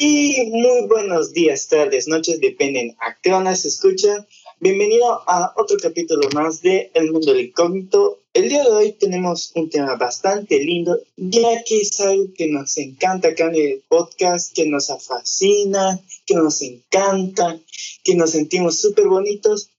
Y 0.00 0.46
muy 0.52 0.86
buenos 0.86 1.32
días, 1.32 1.66
tardes, 1.66 2.06
noches, 2.06 2.40
dependen 2.40 2.96
a 3.00 3.18
qué 3.20 3.32
hora 3.32 3.56
se 3.56 3.66
escuchan. 3.66 4.28
Bienvenido 4.60 5.28
a 5.28 5.52
otro 5.56 5.76
capítulo 5.76 6.28
más 6.34 6.62
de 6.62 6.92
El 6.94 7.10
Mundo 7.10 7.32
del 7.32 7.46
Incógnito. 7.46 8.22
El 8.32 8.48
día 8.48 8.62
de 8.62 8.70
hoy 8.70 8.92
tenemos 8.92 9.50
un 9.56 9.68
tema 9.68 9.96
bastante 9.96 10.62
lindo, 10.62 10.96
ya 11.16 11.64
que 11.64 11.80
es 11.80 11.98
algo 11.98 12.32
que 12.32 12.46
nos 12.46 12.78
encanta 12.78 13.30
acá 13.30 13.48
en 13.48 13.56
el 13.56 13.82
podcast, 13.88 14.54
que 14.54 14.66
nos 14.66 14.86
fascina, 15.04 16.00
que 16.24 16.34
nos 16.34 16.62
encanta, 16.62 17.58
que 18.04 18.14
nos 18.14 18.30
sentimos 18.30 18.78
súper 18.78 19.08
bonitos. 19.08 19.70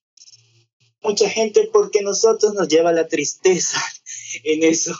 Mucha 1.02 1.30
gente 1.30 1.70
porque 1.72 2.02
nosotros 2.02 2.54
nos 2.56 2.68
lleva 2.68 2.92
la 2.92 3.08
tristeza 3.08 3.82
en 4.44 4.66
eso. 4.66 4.94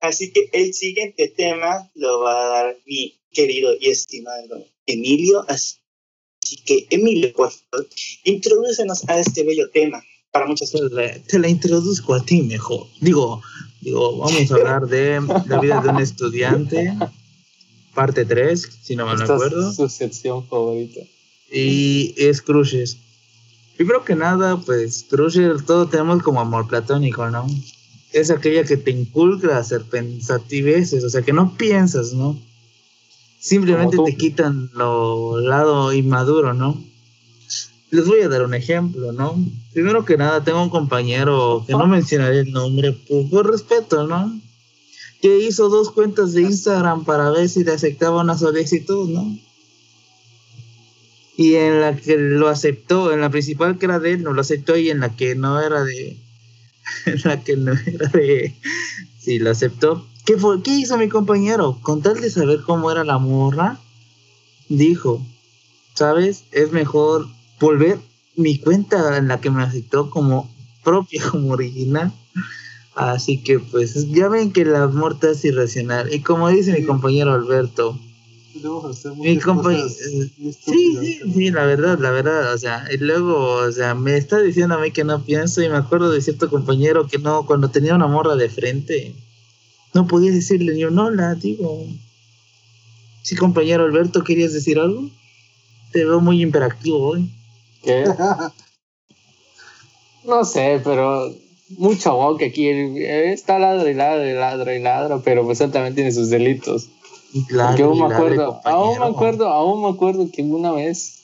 Así 0.00 0.32
que 0.32 0.50
el 0.52 0.74
siguiente 0.74 1.28
tema 1.28 1.88
lo 1.94 2.18
va 2.18 2.42
a 2.42 2.48
dar 2.48 2.76
mi 2.84 3.16
querido 3.36 3.70
y 3.78 3.90
estimado 3.90 4.64
Emilio. 4.86 5.44
Así 5.46 5.76
que, 6.64 6.86
Emilio, 6.90 7.32
por 7.34 7.52
favor, 7.52 7.86
introdúcenos 8.24 9.06
a 9.08 9.20
este 9.20 9.44
bello 9.44 9.68
tema 9.70 10.02
para 10.32 10.46
muchas 10.46 10.70
personas. 10.70 11.22
Te 11.26 11.38
la 11.38 11.48
introduzco 11.48 12.14
a 12.14 12.24
ti 12.24 12.42
mejor. 12.42 12.86
Digo, 13.00 13.42
digo, 13.80 14.18
vamos 14.18 14.50
a 14.50 14.54
hablar 14.54 14.86
de 14.88 15.20
la 15.46 15.60
vida 15.60 15.80
de 15.82 15.88
un 15.90 16.00
estudiante, 16.00 16.96
parte 17.94 18.24
3, 18.24 18.68
si 18.82 18.96
no 18.96 19.04
me 19.06 19.22
acuerdo. 19.22 19.70
Es 19.70 19.76
su 19.76 19.88
sección 19.88 20.46
favorita. 20.48 21.00
Y 21.52 22.14
es 22.16 22.40
Crushes. 22.40 22.96
Primero 23.76 24.04
que 24.04 24.14
nada, 24.14 24.56
pues 24.56 25.04
Crushes, 25.08 25.66
todo 25.66 25.88
tenemos 25.88 26.22
como 26.22 26.40
amor 26.40 26.66
platónico, 26.66 27.28
¿no? 27.28 27.46
Es 28.12 28.30
aquella 28.30 28.64
que 28.64 28.78
te 28.78 28.90
inculca 28.90 29.56
a 29.56 29.60
hacer 29.60 29.82
pensativeces, 29.82 31.04
o 31.04 31.10
sea, 31.10 31.20
que 31.20 31.34
no 31.34 31.54
piensas, 31.56 32.14
¿no? 32.14 32.40
Simplemente 33.38 33.96
te 34.04 34.16
quitan 34.16 34.70
lo 34.74 35.40
lado 35.40 35.92
inmaduro, 35.92 36.54
¿no? 36.54 36.82
Les 37.90 38.06
voy 38.06 38.20
a 38.20 38.28
dar 38.28 38.44
un 38.44 38.54
ejemplo, 38.54 39.12
¿no? 39.12 39.38
Primero 39.72 40.04
que 40.04 40.16
nada, 40.16 40.42
tengo 40.42 40.62
un 40.62 40.70
compañero 40.70 41.64
que 41.66 41.72
no 41.72 41.86
mencionaré 41.86 42.40
el 42.40 42.52
nombre 42.52 42.92
por, 43.30 43.50
respeto, 43.50 44.06
¿no? 44.06 44.40
Que 45.20 45.38
hizo 45.38 45.68
dos 45.68 45.90
cuentas 45.90 46.32
de 46.32 46.42
Instagram 46.42 47.04
para 47.04 47.30
ver 47.30 47.48
si 47.48 47.62
le 47.62 47.72
aceptaba 47.72 48.22
una 48.22 48.36
solicitud, 48.36 49.08
¿no? 49.08 49.38
Y 51.36 51.54
en 51.54 51.80
la 51.80 51.94
que 51.94 52.16
lo 52.16 52.48
aceptó, 52.48 53.12
en 53.12 53.20
la 53.20 53.30
principal 53.30 53.78
que 53.78 53.86
era 53.86 54.00
de 54.00 54.12
él, 54.12 54.22
no 54.22 54.32
lo 54.32 54.40
aceptó 54.40 54.76
y 54.76 54.90
en 54.90 55.00
la 55.00 55.14
que 55.14 55.34
no 55.34 55.60
era 55.60 55.84
de... 55.84 56.16
En 57.06 57.20
la 57.24 57.42
que 57.42 57.56
no 57.56 57.72
era 57.72 58.08
de... 58.08 58.54
Sí, 59.20 59.38
lo 59.38 59.50
aceptó 59.50 60.06
¿Qué, 60.26 60.36
fue, 60.36 60.60
¿Qué 60.60 60.72
hizo 60.72 60.98
mi 60.98 61.08
compañero? 61.08 61.78
Con 61.82 62.02
tal 62.02 62.20
de 62.20 62.28
saber 62.30 62.60
cómo 62.66 62.90
era 62.90 63.04
la 63.04 63.18
morra, 63.18 63.78
dijo, 64.68 65.24
¿sabes? 65.94 66.44
Es 66.50 66.72
mejor 66.72 67.28
volver 67.60 68.00
mi 68.34 68.58
cuenta 68.58 69.16
en 69.16 69.28
la 69.28 69.40
que 69.40 69.50
me 69.50 69.62
aceptó 69.62 70.10
como 70.10 70.52
propia, 70.82 71.22
como 71.30 71.52
original. 71.52 72.12
Así 72.96 73.42
que 73.42 73.60
pues 73.60 74.10
ya 74.10 74.28
ven 74.28 74.52
que 74.52 74.64
la 74.64 74.88
muerte 74.88 75.30
es 75.30 75.44
irracional. 75.44 76.12
Y 76.12 76.20
como 76.22 76.48
dice 76.48 76.72
mi 76.72 76.84
compañero 76.84 77.32
Alberto, 77.32 77.96
mi 79.16 79.38
compañero, 79.38 79.88
sí, 79.88 80.32
sí, 80.64 81.20
sí, 81.34 81.50
la 81.50 81.66
verdad, 81.66 81.98
la 82.00 82.10
verdad, 82.10 82.54
o 82.54 82.58
sea, 82.58 82.88
y 82.90 82.96
luego, 82.96 83.36
o 83.36 83.70
sea, 83.70 83.94
me 83.94 84.16
está 84.16 84.40
diciendo 84.40 84.74
a 84.74 84.78
mí 84.78 84.90
que 84.90 85.04
no 85.04 85.22
pienso 85.22 85.62
y 85.62 85.68
me 85.68 85.76
acuerdo 85.76 86.10
de 86.10 86.22
cierto 86.22 86.48
compañero 86.48 87.06
que 87.06 87.18
no, 87.18 87.44
cuando 87.46 87.68
tenía 87.70 87.94
una 87.94 88.06
morra 88.06 88.34
de 88.34 88.48
frente, 88.48 89.14
no 89.96 90.06
podías 90.06 90.34
decirle 90.34 90.74
ni 90.74 90.84
un 90.84 90.98
hola, 90.98 91.34
digo. 91.34 91.86
Sí, 93.22 93.34
compañero 93.34 93.84
Alberto, 93.84 94.22
¿querías 94.22 94.52
decir 94.52 94.78
algo? 94.78 95.08
Te 95.90 96.04
veo 96.04 96.20
muy 96.20 96.42
imperactivo 96.42 96.98
hoy. 96.98 97.30
¿Qué? 97.82 98.04
no 100.24 100.44
sé, 100.44 100.82
pero 100.84 101.32
mucho 101.78 102.14
boca 102.14 102.44
aquí. 102.44 102.68
Está 102.68 103.58
ladro 103.58 103.88
y 103.88 103.94
ladro 103.94 104.28
y 104.28 104.34
ladro 104.34 104.74
y 104.74 104.80
ladro, 104.80 105.22
pero 105.24 105.46
pues 105.46 105.62
él 105.62 105.72
también 105.72 105.94
tiene 105.94 106.12
sus 106.12 106.28
delitos. 106.28 106.90
Claro, 107.48 107.86
aún 107.86 107.98
me 107.98 108.14
acuerdo, 108.14 108.60
aún 108.64 108.98
me 108.98 109.06
acuerdo, 109.06 109.48
aún 109.48 109.82
me 109.82 109.88
acuerdo 109.88 110.30
que 110.30 110.42
una 110.42 110.72
vez 110.72 111.22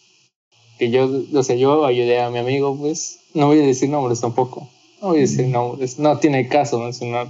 que 0.79 0.91
yo, 0.91 1.11
o 1.35 1.43
sea, 1.43 1.57
yo 1.57 1.85
ayudé 1.85 2.23
a 2.23 2.31
mi 2.31 2.39
amigo, 2.39 2.77
pues, 2.77 3.21
no 3.35 3.49
voy 3.49 3.61
a 3.61 3.67
decir 3.67 3.91
nombres 3.91 4.23
tampoco. 4.23 4.67
No 5.03 5.09
voy 5.09 5.19
a 5.19 5.21
decir 5.21 5.47
nombres, 5.47 5.99
no 5.99 6.19
tiene 6.19 6.49
caso 6.49 6.79
mencionar. 6.79 7.29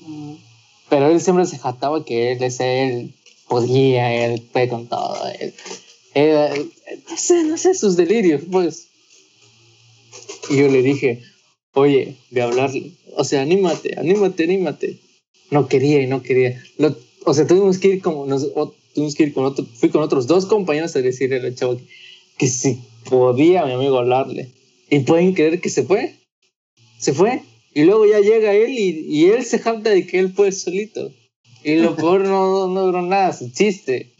Mm. 0.00 0.45
Pero 0.88 1.10
él 1.10 1.20
siempre 1.20 1.46
se 1.46 1.58
jactaba 1.58 2.04
que 2.04 2.32
él 2.32 2.42
es 2.42 2.60
él, 2.60 3.14
podía, 3.48 4.12
él 4.24 4.42
fue 4.52 4.68
con 4.68 4.86
todo. 4.86 5.16
Él, 6.14 6.72
no 7.10 7.16
sé, 7.16 7.44
no 7.44 7.56
sé, 7.56 7.74
sus 7.74 7.96
delirios, 7.96 8.42
pues. 8.50 8.88
Y 10.48 10.58
yo 10.58 10.68
le 10.68 10.82
dije, 10.82 11.22
oye, 11.74 12.16
de 12.30 12.42
hablarle, 12.42 12.92
o 13.16 13.24
sea, 13.24 13.42
anímate, 13.42 13.98
anímate, 13.98 14.44
anímate. 14.44 14.98
No 15.50 15.68
quería 15.68 16.02
y 16.02 16.06
no 16.06 16.22
quería. 16.22 16.62
o 17.24 17.34
sea, 17.34 17.46
tuvimos 17.46 17.78
que 17.78 17.88
ir 17.88 18.02
como, 18.02 18.26
nos, 18.26 18.46
tuvimos 18.94 19.14
que 19.14 19.24
ir 19.24 19.32
con 19.32 19.44
otro, 19.44 19.64
fui 19.64 19.90
con 19.90 20.02
otros 20.02 20.26
dos 20.26 20.46
compañeros 20.46 20.94
a 20.96 21.02
decirle 21.02 21.40
al 21.40 21.54
chavo 21.54 21.76
que, 21.76 21.84
que 22.38 22.46
si 22.48 22.80
podía 23.08 23.64
mi 23.64 23.72
amigo 23.72 23.98
hablarle. 23.98 24.50
Y 24.88 25.00
pueden 25.00 25.34
creer 25.34 25.60
que 25.60 25.68
se 25.68 25.82
fue. 25.82 26.14
Se 26.98 27.12
fue. 27.12 27.42
Y 27.76 27.84
luego 27.84 28.06
ya 28.06 28.20
llega 28.20 28.54
él 28.54 28.70
y, 28.70 29.26
él 29.26 29.44
se 29.44 29.58
jacta 29.58 29.90
de 29.90 30.06
que 30.06 30.18
él 30.18 30.32
fue 30.32 30.50
solito. 30.50 31.12
Y 31.62 31.76
lo 31.76 31.94
peor 31.96 32.22
no, 32.24 32.68
no 32.68 32.86
duró 32.86 33.02
nada, 33.02 33.34
su 33.34 33.50
chiste. 33.50 34.14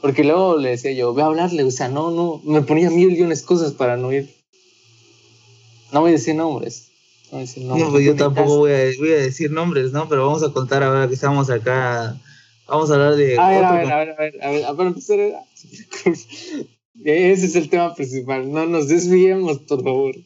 Porque 0.00 0.24
luego 0.24 0.56
le 0.56 0.70
decía 0.70 0.90
yo, 0.90 1.14
ve 1.14 1.22
a 1.22 1.26
hablarle, 1.26 1.62
o 1.62 1.70
sea, 1.70 1.88
no, 1.88 2.10
no, 2.10 2.42
me 2.42 2.62
ponía 2.62 2.90
mil 2.90 3.16
y 3.16 3.22
unas 3.22 3.42
cosas 3.42 3.70
para 3.70 3.96
no 3.96 4.12
ir. 4.12 4.34
No 5.92 6.00
voy 6.00 6.08
a 6.08 6.14
decir 6.14 6.34
nombres. 6.34 6.90
No, 7.30 7.38
voy 7.38 7.38
a 7.38 7.40
decir 7.42 7.62
nombres. 7.62 7.86
no 7.86 7.92
pues 7.92 8.04
yo 8.04 8.16
tampoco 8.16 8.58
voy 8.58 8.72
a, 8.72 8.90
voy 8.98 9.12
a, 9.12 9.16
decir 9.18 9.52
nombres, 9.52 9.92
¿no? 9.92 10.08
Pero 10.08 10.26
vamos 10.26 10.42
a 10.42 10.52
contar 10.52 10.82
ahora 10.82 11.06
que 11.06 11.14
estamos 11.14 11.48
acá. 11.48 12.20
Vamos 12.66 12.90
a 12.90 12.94
hablar 12.94 13.14
de. 13.14 13.38
A 13.38 13.48
ver, 13.48 13.64
a 13.64 13.72
ver, 13.74 13.92
a 13.92 13.98
ver, 13.98 14.10
a 14.10 14.18
ver, 14.18 14.42
a 14.42 14.50
ver, 14.50 14.64
a 14.64 14.72
ver, 14.72 14.86
empezar. 14.88 15.18
Ese 17.04 17.46
es 17.46 17.54
el 17.54 17.68
tema 17.68 17.94
principal. 17.94 18.50
No 18.50 18.66
nos 18.66 18.88
desviemos, 18.88 19.60
por 19.60 19.84
favor. 19.84 20.16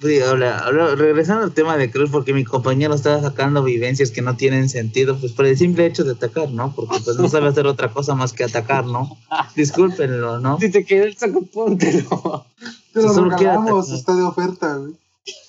Sí, 0.00 0.20
regresando 0.20 1.42
al 1.42 1.52
tema 1.52 1.76
de 1.76 1.90
Cruz, 1.90 2.10
porque 2.12 2.32
mi 2.32 2.44
compañero 2.44 2.94
estaba 2.94 3.20
sacando 3.20 3.64
vivencias 3.64 4.12
que 4.12 4.22
no 4.22 4.36
tienen 4.36 4.68
sentido, 4.68 5.18
pues 5.18 5.32
por 5.32 5.44
el 5.44 5.58
simple 5.58 5.86
hecho 5.86 6.04
de 6.04 6.12
atacar, 6.12 6.52
¿no? 6.52 6.72
Porque 6.72 7.00
pues 7.04 7.16
no 7.16 7.28
sabe 7.28 7.48
hacer 7.48 7.66
otra 7.66 7.92
cosa 7.92 8.14
más 8.14 8.32
que 8.32 8.44
atacar, 8.44 8.86
¿no? 8.86 9.18
Discúlpenlo, 9.56 10.38
¿no? 10.38 10.56
Si 10.60 10.70
te 10.70 10.84
queda 10.84 11.04
el 11.04 11.16
saco, 11.16 11.42
póntelo. 11.42 12.46
Lo 12.94 13.24
regalamos, 13.24 13.90
está 13.90 14.14
de 14.14 14.22
oferta, 14.22 14.76
güey. 14.76 14.94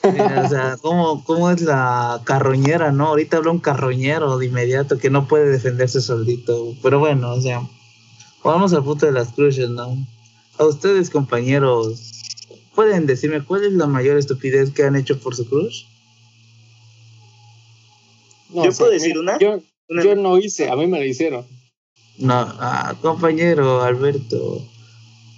o 0.04 0.50
sea, 0.50 0.78
¿cómo, 0.82 1.24
¿cómo 1.26 1.52
es 1.52 1.62
la 1.62 2.20
carroñera, 2.24 2.92
no? 2.92 3.10
Ahorita 3.10 3.38
habla 3.38 3.52
un 3.52 3.60
carroñero 3.60 4.40
de 4.40 4.48
inmediato 4.48 4.98
que 4.98 5.12
no 5.12 5.28
puede 5.28 5.52
defenderse 5.52 6.02
solito. 6.02 6.74
Pero 6.82 6.98
bueno, 6.98 7.34
o 7.34 7.40
sea, 7.40 7.62
vamos 8.44 8.74
al 8.74 8.84
punto 8.84 9.06
de 9.06 9.12
las 9.12 9.32
cruces, 9.32 9.70
¿no? 9.70 9.96
A 10.58 10.66
ustedes, 10.66 11.12
compañeros, 11.12 12.19
¿Pueden 12.80 13.08
decirme 13.08 13.44
cuál 13.44 13.66
es 13.66 13.74
la 13.74 13.88
mayor 13.88 14.18
estupidez 14.18 14.72
que 14.72 14.84
han 14.84 14.96
hecho 14.96 15.20
por 15.20 15.36
su 15.36 15.46
cruz? 15.50 15.86
¿Yo 18.54 18.72
puedo 18.72 18.90
decir 18.90 19.18
una? 19.18 19.38
Yo, 19.38 19.62
no 20.16 20.38
hice, 20.38 20.70
a 20.70 20.78
mí 20.78 20.88
me 20.88 20.98
la 20.98 21.06
hicieron. 21.06 21.46
No, 22.20 22.36
ah, 22.36 22.96
compañero 23.02 23.84
Alberto, 23.84 24.66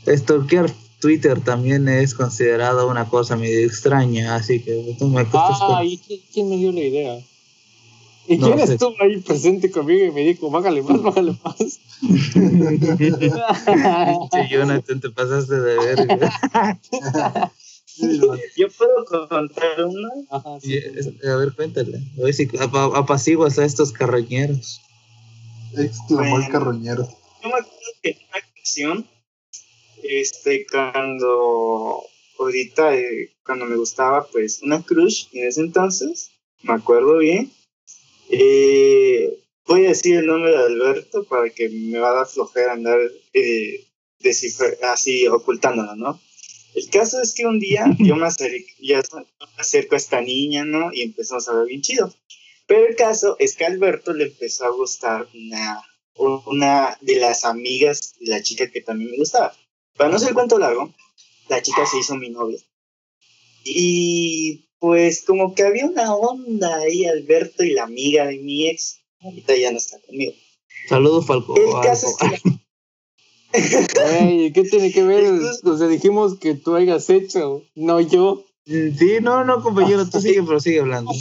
stalkear 0.06 0.72
Twitter 1.00 1.42
también 1.44 1.90
es 1.90 2.14
considerado 2.14 2.88
una 2.88 3.10
cosa 3.10 3.36
medio 3.36 3.66
extraña, 3.66 4.36
así 4.36 4.62
que 4.62 4.96
tú 5.00 5.08
me 5.08 5.26
Ah, 5.34 5.82
¿y 5.84 5.98
quién 6.32 6.48
me 6.48 6.58
dio 6.58 6.72
la 6.72 6.82
idea? 6.82 7.20
¿Y 8.32 8.40
quién 8.40 8.60
estuvo 8.60 8.96
ahí 9.02 9.18
presente 9.18 9.70
conmigo 9.70 10.06
y 10.06 10.12
me 10.12 10.22
dijo, 10.22 10.50
bájale 10.50 10.82
más, 10.82 11.02
bájale 11.02 11.36
más? 11.44 11.58
sí, 11.58 11.80
Jonathan, 14.50 15.02
te 15.02 15.10
pasaste 15.10 15.60
de 15.60 15.76
verga. 15.76 16.32
Yo 18.56 18.68
puedo 18.70 19.28
contar 19.28 19.84
una. 19.86 20.08
a 20.30 20.58
ver, 21.36 21.54
cuéntale. 21.54 21.98
A 22.20 22.24
ver 22.24 22.34
si 22.34 22.48
apaciguas 22.62 23.60
a 23.60 23.66
estos 23.66 23.92
carroñeros. 23.92 24.80
Exclamó 25.78 26.40
el 26.40 26.48
carroñero. 26.48 27.06
Yo 27.44 27.50
me 27.50 27.56
acuerdo 27.56 27.92
que 28.02 28.12
en 28.12 28.18
una 28.30 28.40
ocasión, 28.56 29.08
este, 30.04 30.66
cuando 30.72 32.02
ahorita, 32.40 32.96
eh, 32.96 33.34
cuando 33.46 33.66
me 33.66 33.76
gustaba, 33.76 34.26
pues, 34.32 34.62
una 34.64 34.82
crush 34.82 35.26
en 35.34 35.50
ese 35.50 35.60
entonces, 35.60 36.32
me 36.64 36.74
acuerdo 36.74 37.18
bien, 37.18 37.52
eh, 38.32 39.44
voy 39.66 39.86
a 39.86 39.90
decir 39.90 40.18
el 40.18 40.26
nombre 40.26 40.52
de 40.52 40.58
Alberto 40.58 41.24
para 41.26 41.50
que 41.50 41.70
me 41.70 42.00
va 42.00 42.12
a 42.12 42.16
dar 42.16 42.28
flojera 42.28 42.74
andar 42.74 43.00
eh, 43.34 43.86
así 44.84 45.28
ocultándolo, 45.28 45.96
¿no? 45.96 46.20
El 46.74 46.90
caso 46.90 47.22
es 47.22 47.34
que 47.34 47.46
un 47.46 47.60
día 47.60 47.86
yo 48.00 48.16
me 48.16 48.26
acerco, 48.28 49.96
a 49.96 49.98
esta 49.98 50.22
niña, 50.22 50.64
¿no? 50.64 50.94
Y 50.94 51.02
empezamos 51.02 51.48
a 51.50 51.54
ver 51.54 51.68
bien 51.68 51.82
chido. 51.82 52.14
Pero 52.66 52.88
el 52.88 52.96
caso 52.96 53.36
es 53.40 53.56
que 53.56 53.66
a 53.66 53.68
Alberto 53.68 54.14
le 54.14 54.26
empezó 54.26 54.66
a 54.66 54.72
gustar 54.72 55.28
una, 55.34 55.84
una 56.46 56.98
de 57.02 57.16
las 57.16 57.44
amigas 57.44 58.16
de 58.20 58.32
la 58.32 58.42
chica 58.42 58.72
que 58.72 58.82
también 58.82 59.12
me 59.12 59.18
gustaba. 59.18 59.54
Para 59.98 60.10
no 60.10 60.20
ser 60.20 60.34
cuento 60.34 60.58
largo, 60.58 60.94
la 61.50 61.62
chica 61.62 61.86
se 61.86 62.00
hizo 62.00 62.16
mi 62.16 62.30
novia. 62.30 62.60
Y 63.64 64.70
pues 64.80 65.24
como 65.26 65.54
que 65.54 65.64
había 65.64 65.86
una 65.86 66.16
onda 66.16 66.76
ahí, 66.78 67.06
Alberto 67.06 67.64
y 67.64 67.74
la 67.74 67.84
amiga 67.84 68.26
de 68.26 68.40
mi 68.40 68.68
ex, 68.68 69.00
ahorita 69.20 69.56
ya 69.56 69.72
no 69.72 69.78
está 69.78 70.00
conmigo. 70.00 70.34
Saludos, 70.90 71.28
Falco. 71.28 71.56
El 71.56 71.82
caso 71.84 72.08
es 72.08 72.18
que... 72.18 72.62
¿Qué 74.54 74.64
tiene 74.64 74.92
que 74.92 75.04
ver? 75.04 75.26
O 75.64 75.78
sea, 75.78 75.88
dijimos 75.88 76.40
que 76.40 76.56
tú 76.56 76.76
hayas 76.76 77.10
hecho, 77.10 77.64
no 77.76 78.00
yo. 78.00 78.46
Sí, 78.66 79.18
no, 79.22 79.44
no, 79.44 79.62
compañero, 79.62 80.10
tú 80.10 80.22
sigue, 80.22 80.42
pero 80.44 80.60
sigue 80.60 80.80
hablando. 80.80 81.12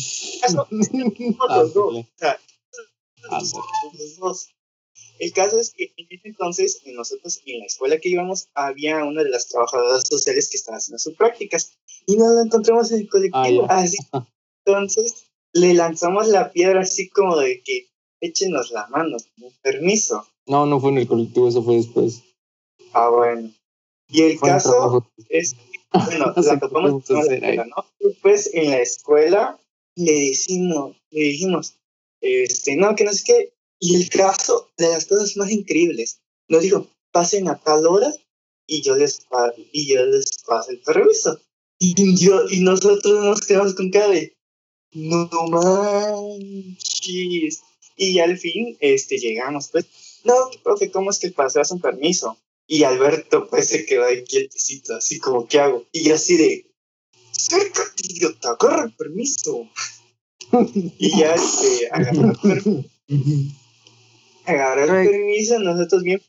El 5.19 5.32
caso 5.34 5.60
es 5.60 5.72
que 5.76 5.92
en 5.96 6.06
ese 6.08 6.28
entonces, 6.28 6.81
nosotros 6.87 7.42
en 7.44 7.58
la 7.58 7.66
escuela 7.66 7.98
que 7.98 8.08
íbamos, 8.08 8.48
había 8.54 9.04
una 9.04 9.22
de 9.22 9.31
las 9.31 9.48
trabajadoras 9.48 10.04
sociales 10.08 10.48
que 10.48 10.56
estaba 10.56 10.78
haciendo 10.78 10.98
sus 10.98 11.14
prácticas 11.14 11.76
y 12.10 12.16
nos 12.16 12.34
la 12.34 12.42
encontramos 12.42 12.90
en 12.90 13.00
el 13.00 13.08
colectivo. 13.08 13.66
Ah, 13.68 13.82
así. 13.82 13.98
Entonces 14.64 15.30
le 15.52 15.74
lanzamos 15.74 16.26
la 16.28 16.50
piedra 16.50 16.80
así 16.80 17.08
como 17.08 17.36
de 17.36 17.62
que 17.62 17.88
échenos 18.20 18.72
la 18.72 18.88
mano, 18.88 19.16
con 19.40 19.52
permiso. 19.62 20.26
No, 20.46 20.66
no 20.66 20.80
fue 20.80 20.90
en 20.90 20.98
el 20.98 21.06
colectivo, 21.06 21.48
eso 21.48 21.62
fue 21.62 21.76
después. 21.76 22.22
Ah, 22.92 23.08
bueno. 23.10 23.52
Y 24.08 24.22
el 24.22 24.40
caso 24.40 25.06
es, 25.28 25.54
bueno, 25.92 26.34
la 26.36 26.58
topamos 26.58 27.08
en 27.08 27.16
la 27.16 27.22
escuela, 27.22 27.64
¿no? 27.66 27.84
Después 28.00 28.50
en 28.52 28.70
la 28.70 28.80
escuela 28.80 29.60
le 29.94 30.12
decimos, 30.12 30.96
le 31.10 31.22
dijimos, 31.22 31.76
este, 32.20 32.74
no, 32.74 32.96
que 32.96 33.04
no 33.04 33.12
sé 33.12 33.22
qué, 33.24 33.52
y 33.78 33.94
el 34.02 34.10
caso 34.10 34.68
de 34.76 34.88
las 34.88 35.06
cosas 35.06 35.36
más 35.36 35.50
increíbles, 35.50 36.20
nos 36.48 36.62
dijo, 36.62 36.88
pasen 37.12 37.48
a 37.48 37.60
tal 37.60 37.86
hora 37.86 38.12
y 38.66 38.82
yo 38.82 38.96
les, 38.96 39.26
y 39.72 39.94
yo 39.94 40.04
les 40.06 40.42
paso 40.44 40.72
el 40.72 40.80
permiso. 40.80 41.40
Y, 41.82 42.14
yo, 42.16 42.42
y 42.48 42.60
nosotros 42.60 43.24
nos 43.24 43.40
quedamos 43.40 43.74
con 43.74 43.90
cara 43.90 44.08
de, 44.08 44.36
no 44.92 45.28
manches. 45.48 46.82
Y 47.96 48.18
al 48.18 48.36
fin 48.38 48.76
este, 48.80 49.16
llegamos, 49.18 49.68
pues, 49.72 49.86
no, 50.24 50.34
profe, 50.62 50.90
¿cómo 50.90 51.10
es 51.10 51.18
que 51.18 51.30
pasas 51.30 51.70
un 51.70 51.80
permiso? 51.80 52.38
Y 52.66 52.84
Alberto 52.84 53.48
pues 53.48 53.68
se 53.68 53.86
quedó 53.86 54.04
ahí 54.04 54.22
quietecito, 54.24 54.94
así 54.94 55.18
como, 55.18 55.48
¿qué 55.48 55.58
hago? 55.58 55.86
Y 55.90 56.04
yo 56.04 56.14
así 56.14 56.36
de, 56.36 56.70
acércate, 57.30 58.02
idiota, 58.04 58.50
agarra 58.50 58.84
el 58.84 58.92
permiso. 58.92 59.68
y 60.98 61.18
ya 61.18 61.36
se 61.38 61.88
agarró 61.90 62.30
el 62.30 62.36
permiso 62.36 62.84
agarrar 64.44 65.04
el 65.04 65.10
permiso, 65.10 65.58
nosotros 65.58 66.02
bien. 66.02 66.22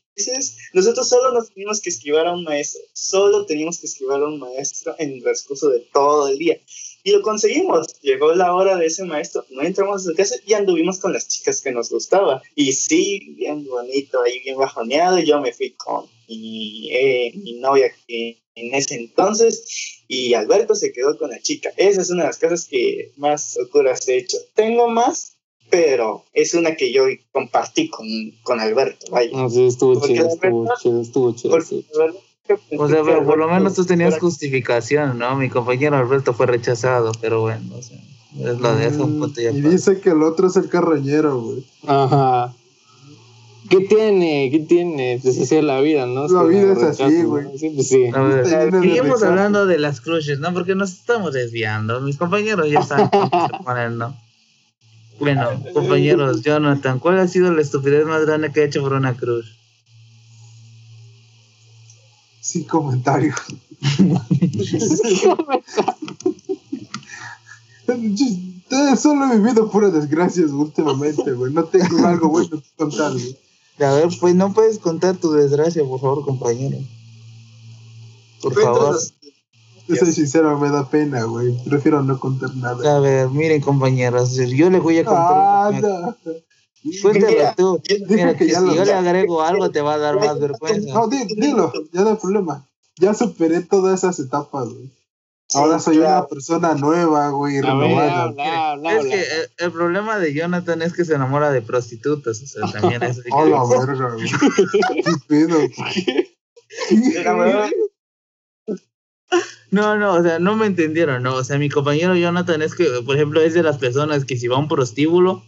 Nosotros 0.72 1.08
solo 1.08 1.32
nos 1.32 1.48
teníamos 1.52 1.80
que 1.80 1.90
esquivar 1.90 2.26
a 2.26 2.32
un 2.32 2.44
maestro, 2.44 2.80
solo 2.92 3.46
teníamos 3.46 3.78
que 3.78 3.86
esquivar 3.86 4.22
a 4.22 4.26
un 4.26 4.38
maestro 4.38 4.94
en 4.98 5.12
el 5.12 5.22
transcurso 5.22 5.70
de 5.70 5.80
todo 5.92 6.28
el 6.28 6.38
día. 6.38 6.60
Y 7.04 7.10
lo 7.10 7.22
conseguimos. 7.22 8.00
Llegó 8.00 8.32
la 8.34 8.54
hora 8.54 8.76
de 8.76 8.86
ese 8.86 9.04
maestro, 9.04 9.44
no 9.50 9.62
entramos 9.62 10.02
a 10.02 10.10
su 10.10 10.14
casa 10.14 10.36
y 10.46 10.52
anduvimos 10.52 11.00
con 11.00 11.12
las 11.12 11.28
chicas 11.28 11.60
que 11.60 11.72
nos 11.72 11.90
gustaba. 11.90 12.42
Y 12.54 12.72
sí, 12.72 13.34
bien 13.36 13.64
bonito, 13.64 14.22
ahí 14.22 14.38
bien 14.40 14.56
bajoneado. 14.56 15.18
Y 15.18 15.26
yo 15.26 15.40
me 15.40 15.52
fui 15.52 15.70
con 15.72 16.06
mi, 16.28 16.90
eh, 16.92 17.32
mi 17.34 17.54
novia 17.54 17.92
que 18.06 18.38
en 18.54 18.74
ese 18.74 18.96
entonces 18.96 20.02
y 20.14 20.34
Alberto 20.34 20.74
se 20.74 20.92
quedó 20.92 21.16
con 21.16 21.30
la 21.30 21.40
chica. 21.40 21.72
Esa 21.78 22.02
es 22.02 22.10
una 22.10 22.24
de 22.24 22.28
las 22.28 22.38
cosas 22.38 22.66
que 22.66 23.12
más 23.16 23.56
locuras 23.56 24.06
he 24.08 24.18
hecho. 24.18 24.36
Tengo 24.54 24.88
más, 24.90 25.31
pero 25.72 26.26
es 26.34 26.52
una 26.52 26.76
que 26.76 26.92
yo 26.92 27.04
compartí 27.32 27.88
con, 27.88 28.06
con 28.42 28.60
Alberto. 28.60 29.06
Vaya. 29.10 29.30
No, 29.32 29.48
sí, 29.48 29.66
estuvo 29.66 30.06
chido, 30.06 30.28
estuvo 30.28 30.68
chido, 30.78 31.00
estuvo 31.00 31.32
chido. 31.32 31.56
O 32.76 32.88
sea, 32.88 33.02
pero 33.02 33.24
por 33.24 33.38
lo 33.38 33.48
menos 33.48 33.72
tú 33.72 33.86
tenías 33.86 34.18
justificación, 34.18 35.18
¿no? 35.18 35.34
Mi 35.34 35.48
compañero 35.48 35.96
Alberto 35.96 36.34
fue 36.34 36.44
rechazado, 36.44 37.12
pero 37.22 37.40
bueno, 37.40 37.74
o 37.74 37.80
sea, 37.80 37.96
es 38.38 38.60
lo 38.60 38.76
de 38.76 38.86
eso. 38.86 39.06
Mm, 39.06 39.32
y 39.38 39.60
dice 39.62 39.98
que 39.98 40.10
el 40.10 40.22
otro 40.22 40.48
es 40.48 40.56
el 40.56 40.68
carroñero, 40.68 41.40
güey. 41.40 41.64
Ajá. 41.86 42.54
¿Qué 43.70 43.80
tiene? 43.80 44.50
¿Qué 44.50 44.58
tiene? 44.58 45.20
Pues 45.22 45.40
así 45.40 45.56
es 45.56 45.64
la 45.64 45.80
vida, 45.80 46.04
¿no? 46.04 46.28
La 46.28 46.42
vida 46.42 46.74
es 46.74 47.00
así, 47.00 47.22
güey. 47.22 47.46
Sí, 47.56 47.70
pues 47.70 47.88
sí. 47.88 48.10
A 48.12 48.20
ver, 48.20 48.46
seguimos 48.46 49.22
hablando 49.22 49.64
de 49.64 49.78
las 49.78 50.02
crushes, 50.02 50.38
¿no? 50.38 50.52
Porque 50.52 50.74
nos 50.74 50.92
estamos 50.92 51.32
desviando. 51.32 52.02
Mis 52.02 52.18
compañeros 52.18 52.68
ya 52.68 52.80
están 52.80 53.08
¿no? 53.96 54.14
Bueno, 55.22 55.62
compañeros, 55.72 56.42
Jonathan, 56.42 56.98
¿cuál 56.98 57.20
ha 57.20 57.28
sido 57.28 57.52
la 57.52 57.62
estupidez 57.62 58.04
más 58.04 58.26
grande 58.26 58.50
que 58.50 58.60
ha 58.60 58.64
hecho 58.64 58.80
por 58.82 58.94
una 58.94 59.16
cruz? 59.16 59.56
Sin 62.40 62.64
comentarios. 62.64 63.36
Solo 68.98 69.32
he 69.32 69.38
vivido 69.38 69.70
puras 69.70 69.92
desgracias 69.92 70.50
últimamente, 70.50 71.30
güey. 71.30 71.52
No 71.52 71.62
tengo 71.66 72.04
algo 72.04 72.28
bueno 72.28 72.60
que 72.60 72.70
contar, 72.76 73.12
güey. 73.12 73.38
A 73.78 73.92
ver, 73.92 74.08
pues 74.18 74.34
no 74.34 74.52
puedes 74.52 74.80
contar 74.80 75.16
tu 75.18 75.30
desgracia, 75.30 75.84
por 75.84 76.00
favor, 76.00 76.24
compañero. 76.24 76.78
Por 78.40 78.60
favor. 78.60 78.98
Yo 79.88 79.96
soy 79.96 80.12
sincero, 80.12 80.58
me 80.58 80.70
da 80.70 80.88
pena, 80.88 81.24
güey. 81.24 81.56
Prefiero 81.64 82.02
no 82.02 82.18
contar 82.18 82.54
nada. 82.56 82.96
A 82.96 83.00
ver, 83.00 83.28
miren, 83.28 83.60
compañeros, 83.60 84.34
yo 84.34 84.70
les 84.70 84.82
voy 84.82 84.98
a 84.98 85.04
contar. 85.04 85.32
Ah, 85.32 85.70
no. 85.80 86.16
Tú. 87.56 87.80
Mira, 88.08 88.36
que, 88.36 88.46
si 88.46 88.74
yo 88.74 88.84
le 88.84 88.92
agrego 88.92 89.42
algo, 89.42 89.70
te 89.70 89.80
va 89.80 89.94
a 89.94 89.98
dar 89.98 90.18
más 90.18 90.40
vergüenza. 90.40 90.92
No, 90.92 91.08
dilo, 91.08 91.72
ya 91.92 92.02
no 92.02 92.10
hay 92.10 92.16
problema. 92.16 92.66
Ya 92.98 93.14
superé 93.14 93.62
todas 93.62 94.00
esas 94.00 94.18
etapas, 94.18 94.68
güey. 94.68 94.90
Ahora 95.54 95.78
soy 95.78 95.98
una 95.98 96.26
persona 96.26 96.74
nueva, 96.74 97.28
güey, 97.30 97.60
renovada. 97.60 98.32
es 98.98 99.04
que 99.04 99.64
el, 99.64 99.72
problema 99.72 100.18
de 100.18 100.32
Jonathan 100.32 100.80
es 100.82 100.94
que 100.94 101.04
se 101.04 101.14
enamora 101.14 101.50
de 101.50 101.62
prostitutas, 101.62 102.42
o 102.42 102.46
sea, 102.46 102.80
también 102.80 103.02
es... 103.02 103.20
¡A 103.32 103.44
la 103.44 103.62
verga, 103.64 104.14
güey! 104.14 104.30
¿Qué 105.04 105.12
pedo? 105.28 105.58
No, 109.72 109.96
no, 109.96 110.12
o 110.12 110.22
sea, 110.22 110.38
no 110.38 110.54
me 110.54 110.66
entendieron, 110.66 111.22
no. 111.22 111.34
O 111.34 111.44
sea, 111.44 111.58
mi 111.58 111.70
compañero 111.70 112.14
Jonathan 112.14 112.60
es 112.60 112.74
que, 112.74 112.84
por 113.06 113.16
ejemplo, 113.16 113.40
es 113.40 113.54
de 113.54 113.62
las 113.62 113.78
personas 113.78 114.26
que 114.26 114.36
si 114.36 114.46
va 114.46 114.56
a 114.56 114.60
un 114.60 114.68
prostíbulo 114.68 115.42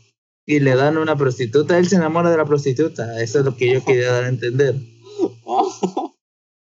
y 0.46 0.60
le 0.60 0.74
dan 0.74 0.96
una 0.96 1.14
prostituta, 1.14 1.78
él 1.78 1.86
se 1.86 1.96
enamora 1.96 2.30
de 2.30 2.38
la 2.38 2.46
prostituta. 2.46 3.20
Eso 3.20 3.40
es 3.40 3.44
lo 3.44 3.54
que 3.54 3.70
yo 3.70 3.84
quería 3.84 4.12
dar 4.12 4.24
a 4.24 4.28
entender. 4.28 4.76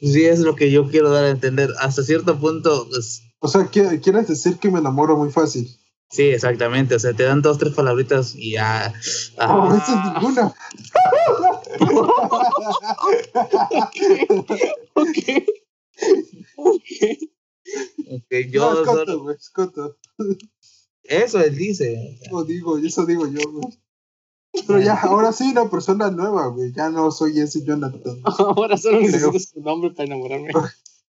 Sí, 0.02 0.24
es 0.24 0.40
lo 0.40 0.56
que 0.56 0.70
yo 0.70 0.88
quiero 0.88 1.10
dar 1.10 1.24
a 1.24 1.28
entender. 1.28 1.68
Hasta 1.78 2.02
cierto 2.02 2.38
punto, 2.40 2.88
pues... 2.88 3.22
O 3.40 3.48
sea, 3.48 3.66
¿quieres 3.66 4.28
decir 4.28 4.56
que 4.56 4.70
me 4.70 4.78
enamoro 4.78 5.14
muy 5.14 5.30
fácil? 5.30 5.68
Sí, 6.08 6.22
exactamente. 6.22 6.94
O 6.94 6.98
sea, 6.98 7.12
te 7.12 7.24
dan 7.24 7.42
dos, 7.42 7.58
tres 7.58 7.74
palabritas 7.74 8.34
y 8.34 8.52
ya. 8.52 8.94
Ah. 9.36 9.46
No, 9.46 9.76
esa 9.76 9.92
es 9.92 10.14
ninguna. 10.14 10.54
ok. 14.24 14.56
Ok. 14.94 15.18
Okay, 16.56 17.30
yo 18.50 18.72
no, 18.72 18.80
escoto, 18.80 19.22
güey, 19.22 19.36
escoto. 19.36 19.96
Eso 21.02 21.40
él 21.40 21.56
dice. 21.56 22.18
Eso 22.22 22.44
digo, 22.44 22.78
eso 22.78 23.06
digo 23.06 23.26
yo, 23.26 23.40
güey. 23.50 23.66
Pero 24.66 24.80
ya, 24.80 25.00
ahora 25.00 25.32
soy 25.32 25.48
una 25.48 25.70
persona 25.70 26.10
nueva, 26.10 26.48
güey. 26.48 26.72
Ya 26.72 26.90
no 26.90 27.10
soy 27.10 27.38
ese 27.40 27.64
Jonathan. 27.64 28.20
ahora 28.38 28.76
solo 28.76 29.00
necesito 29.00 29.38
su 29.38 29.60
nombre 29.60 29.90
para 29.90 30.06
enamorarme. 30.06 30.50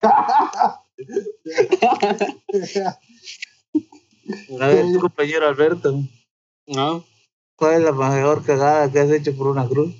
A 4.59 4.67
ver, 4.67 4.85
tu 4.93 4.99
compañero 4.99 5.47
Alberto. 5.47 6.01
¿No? 6.67 7.05
¿Cuál 7.55 7.75
es 7.75 7.83
la 7.83 7.91
mejor 7.91 8.43
cagada 8.43 8.91
que 8.91 8.99
has 8.99 9.11
hecho 9.11 9.35
por 9.35 9.47
una 9.47 9.67
cruz? 9.67 9.93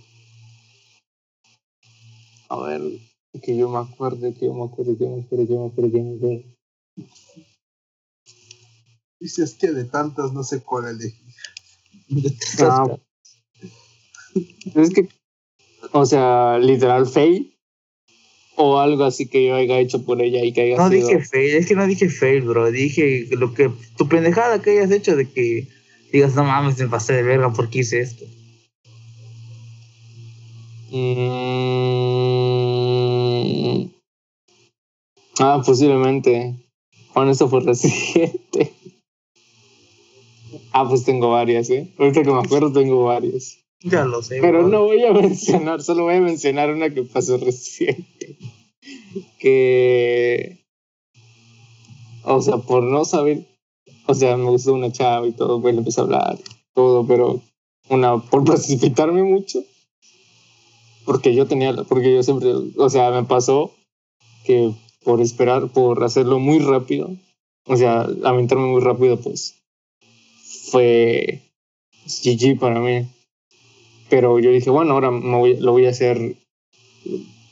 A 2.49 2.57
ver, 2.61 2.81
que 3.41 3.57
yo 3.57 3.69
me 3.69 3.79
acuerdo, 3.79 4.33
que 4.33 4.45
yo 4.45 4.53
me 4.53 4.65
acuerdo, 4.65 4.97
que 4.97 5.03
yo 5.03 5.09
me 5.11 5.21
acuerdo, 5.23 5.45
que 5.47 5.53
yo 5.53 5.59
me 5.59 5.67
acuerdo, 5.67 5.91
que 5.91 5.97
yo 5.97 6.03
me 6.03 6.15
acuerdo. 6.15 6.43
Dices 9.19 9.53
que 9.55 9.71
de 9.71 9.85
tantas 9.85 10.33
no 10.33 10.43
sé 10.43 10.61
cuál 10.61 10.85
elegir. 10.87 11.25
No. 14.75 14.81
es 14.81 14.89
que, 14.89 15.07
o 15.93 16.05
sea, 16.05 16.59
literal 16.59 17.07
fail 17.07 17.55
o 18.57 18.79
algo 18.79 19.03
así 19.03 19.27
que 19.27 19.45
yo 19.45 19.55
haya 19.55 19.79
hecho 19.79 20.03
por 20.05 20.21
ella 20.21 20.43
y 20.43 20.51
que 20.53 20.61
haya 20.61 20.77
no 20.77 20.89
sido... 20.89 21.07
dije 21.07 21.23
fail, 21.23 21.55
es 21.55 21.65
que 21.65 21.75
no 21.75 21.87
dije 21.87 22.09
fail, 22.09 22.41
bro. 22.43 22.71
Dije 22.71 23.27
lo 23.31 23.53
que 23.53 23.71
tu 23.97 24.07
pendejada 24.07 24.61
que 24.61 24.71
hayas 24.71 24.91
hecho 24.91 25.15
de 25.15 25.29
que 25.29 25.67
digas, 26.11 26.35
no 26.35 26.43
mames, 26.43 26.77
me 26.77 26.87
pasé 26.87 27.13
de 27.13 27.23
verga 27.23 27.51
porque 27.53 27.79
hice 27.79 28.01
esto. 28.01 28.25
Mm. 30.91 32.54
Ah, 35.39 35.61
posiblemente. 35.65 36.55
Bueno, 37.13 37.31
eso 37.31 37.47
fue 37.49 37.61
reciente. 37.65 38.73
Ah, 40.71 40.87
pues 40.87 41.03
tengo 41.05 41.31
varias, 41.31 41.69
¿eh? 41.69 41.93
Ahorita 41.97 42.23
que 42.23 42.31
me 42.31 42.39
acuerdo 42.39 42.71
tengo 42.71 43.05
varias. 43.05 43.59
Ya 43.81 44.03
lo 44.05 44.21
sé. 44.21 44.39
Pero 44.41 44.67
no 44.67 44.83
voy 44.83 45.03
a 45.03 45.13
mencionar, 45.13 45.81
solo 45.81 46.03
voy 46.03 46.15
a 46.15 46.21
mencionar 46.21 46.71
una 46.71 46.89
que 46.93 47.03
pasó 47.03 47.37
reciente. 47.37 48.37
Que. 49.39 50.65
O 52.23 52.41
sea, 52.41 52.57
por 52.57 52.83
no 52.83 53.05
saber. 53.05 53.45
O 54.07 54.13
sea, 54.13 54.37
me 54.37 54.49
gustó 54.49 54.73
una 54.73 54.91
chava 54.91 55.27
y 55.27 55.31
todo, 55.31 55.61
pues 55.61 55.73
le 55.73 55.79
empecé 55.79 55.99
a 55.99 56.03
hablar, 56.03 56.37
todo, 56.73 57.07
pero 57.07 57.41
una, 57.89 58.17
por 58.17 58.43
precipitarme 58.43 59.23
mucho. 59.23 59.63
Porque 61.05 61.33
yo 61.33 61.47
tenía, 61.47 61.73
porque 61.87 62.13
yo 62.13 62.21
siempre, 62.21 62.51
o 62.77 62.89
sea, 62.89 63.11
me 63.11 63.23
pasó 63.23 63.71
que 64.43 64.73
por 65.05 65.21
esperar, 65.21 65.69
por 65.71 66.03
hacerlo 66.03 66.39
muy 66.39 66.59
rápido, 66.59 67.15
o 67.65 67.77
sea, 67.77 68.07
lamentarme 68.07 68.65
muy 68.65 68.81
rápido, 68.81 69.17
pues 69.21 69.63
fue 70.71 71.41
GG 72.05 72.59
para 72.59 72.81
mí. 72.81 73.07
Pero 74.09 74.39
yo 74.39 74.51
dije, 74.51 74.69
bueno, 74.69 74.93
ahora 74.93 75.11
me 75.11 75.55
lo 75.55 75.71
voy 75.71 75.85
a 75.85 75.91
hacer, 75.91 76.35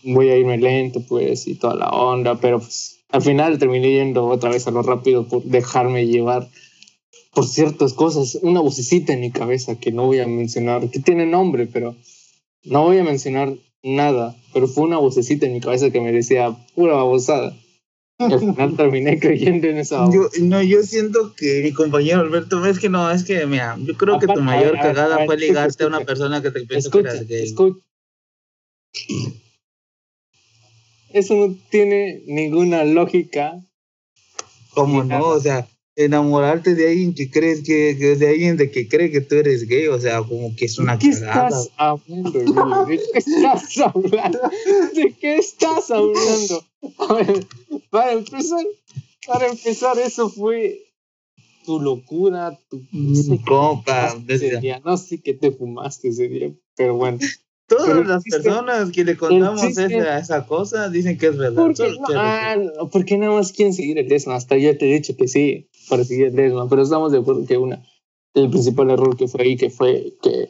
voy 0.03 0.29
a 0.29 0.37
irme 0.37 0.57
lento, 0.57 1.01
pues, 1.07 1.47
y 1.47 1.55
toda 1.55 1.75
la 1.75 1.89
onda, 1.89 2.39
pero 2.39 2.59
pues 2.59 2.99
al 3.09 3.21
final 3.21 3.59
terminé 3.59 3.91
yendo 3.91 4.25
otra 4.27 4.49
vez 4.49 4.67
a 4.67 4.71
lo 4.71 4.81
rápido 4.81 5.27
por 5.27 5.43
dejarme 5.43 6.07
llevar 6.07 6.49
por 7.31 7.47
ciertas 7.47 7.93
cosas. 7.93 8.39
Una 8.41 8.61
vocecita 8.61 9.13
en 9.13 9.21
mi 9.21 9.31
cabeza 9.31 9.79
que 9.79 9.91
no 9.91 10.07
voy 10.07 10.19
a 10.19 10.27
mencionar, 10.27 10.89
que 10.89 10.99
tiene 10.99 11.25
nombre, 11.25 11.67
pero 11.67 11.95
no 12.63 12.83
voy 12.83 12.97
a 12.97 13.03
mencionar 13.03 13.55
nada, 13.83 14.35
pero 14.53 14.67
fue 14.67 14.85
una 14.85 14.97
vocecita 14.97 15.45
en 15.45 15.53
mi 15.53 15.61
cabeza 15.61 15.91
que 15.91 16.01
me 16.01 16.11
decía 16.11 16.55
pura 16.73 16.95
babosada. 16.95 17.55
Y 18.19 18.31
al 18.31 18.39
final 18.39 18.75
terminé 18.77 19.19
creyendo 19.19 19.67
en 19.67 19.77
esa 19.77 20.09
yo, 20.11 20.29
No, 20.41 20.61
yo 20.63 20.83
siento 20.83 21.33
que 21.35 21.61
mi 21.63 21.73
compañero 21.73 22.21
Alberto, 22.21 22.65
es 22.65 22.79
que 22.79 22.89
no, 22.89 23.11
es 23.11 23.23
que, 23.23 23.45
mira, 23.45 23.77
yo 23.79 23.95
creo 23.95 24.19
que 24.19 24.27
tu 24.27 24.41
mayor 24.41 24.73
cagada 24.79 25.25
fue 25.25 25.37
ligarte 25.37 25.83
a 25.83 25.87
una 25.87 26.01
persona 26.01 26.41
que 26.41 26.51
te 26.51 26.65
pensó 26.65 26.89
que 26.89 26.99
eras 26.99 27.27
gay. 27.27 27.43
Escucha. 27.43 27.79
Eso 31.09 31.35
no 31.35 31.55
tiene 31.69 32.23
ninguna 32.25 32.83
lógica. 32.85 33.59
¿Cómo 34.73 35.03
no? 35.03 35.27
O 35.27 35.39
sea, 35.39 35.67
enamorarte 35.95 36.75
de 36.75 36.89
alguien 36.89 37.13
que 37.13 37.29
crees 37.29 37.61
que, 37.61 37.93
de 37.93 38.27
alguien 38.27 38.57
de 38.57 38.71
que 38.71 38.87
cree 38.87 39.11
que 39.11 39.21
tú 39.21 39.35
eres 39.35 39.67
gay, 39.67 39.87
o 39.87 39.99
sea, 39.99 40.23
como 40.23 40.55
que 40.55 40.65
es 40.65 40.77
una 40.79 40.97
¿De 40.97 40.99
qué 40.99 41.09
estás 41.09 41.69
hablando, 41.77 42.85
¿De 42.85 42.97
qué 42.97 43.19
estás 43.19 43.77
hablando? 43.77 44.39
¿De 44.95 45.15
qué 45.19 45.35
estás 45.37 45.91
hablando? 45.91 46.65
A 46.97 47.13
ver, 47.13 47.45
para 47.89 48.13
empezar, 48.13 48.65
para 49.27 49.47
empezar, 49.47 49.97
eso 49.99 50.29
fue 50.29 50.83
tu 51.65 51.79
locura, 51.79 52.59
tu 52.69 52.83
no 52.91 53.39
copa, 53.45 54.15
no 54.83 54.97
sé 54.97 55.21
qué 55.21 55.33
te 55.33 55.51
fumaste 55.51 56.09
ese 56.09 56.27
día, 56.27 56.51
pero 56.75 56.95
bueno. 56.95 57.19
Todas 57.65 58.05
las 58.05 58.23
personas 58.23 58.91
que 58.91 59.05
le 59.05 59.15
contamos 59.15 59.63
esa, 59.63 60.19
esa, 60.19 60.45
cosa 60.45 60.89
dicen 60.89 61.17
que 61.17 61.27
es 61.27 61.37
verdad. 61.37 61.63
¿Por 61.63 61.73
qué, 61.73 61.89
no, 61.89 62.07
ah, 62.15 62.55
¿por 62.91 63.05
qué 63.05 63.17
nada 63.17 63.31
más 63.31 63.53
quieren 63.53 63.73
seguir 63.73 63.97
el 63.97 64.07
Desma? 64.07 64.35
Hasta 64.35 64.57
yo 64.57 64.77
te 64.77 64.89
he 64.89 64.93
dicho 64.95 65.15
que 65.15 65.29
sí, 65.29 65.69
para 65.89 66.03
seguir 66.03 66.27
el 66.27 66.35
Desma, 66.35 66.67
pero 66.69 66.81
estamos 66.81 67.11
de 67.11 67.19
acuerdo 67.19 67.45
que 67.45 67.57
una, 67.57 67.85
el 68.33 68.49
principal 68.49 68.89
error 68.91 69.15
que 69.17 69.27
fue 69.27 69.43
ahí, 69.43 69.57
que 69.57 69.69
fue 69.69 70.13
que 70.21 70.49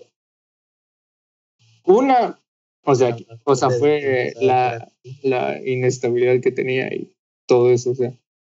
una, 1.86 2.40
o 2.86 2.96
sea, 2.96 3.16
o 3.44 3.56
sea 3.56 3.70
fue 3.70 4.34
la, 4.42 4.92
la 5.22 5.62
inestabilidad 5.66 6.42
que 6.42 6.52
tenía 6.52 6.94
y 6.94 7.14
todo 7.46 7.72
eso, 7.72 7.92
o 7.92 7.96
sea, 7.96 8.14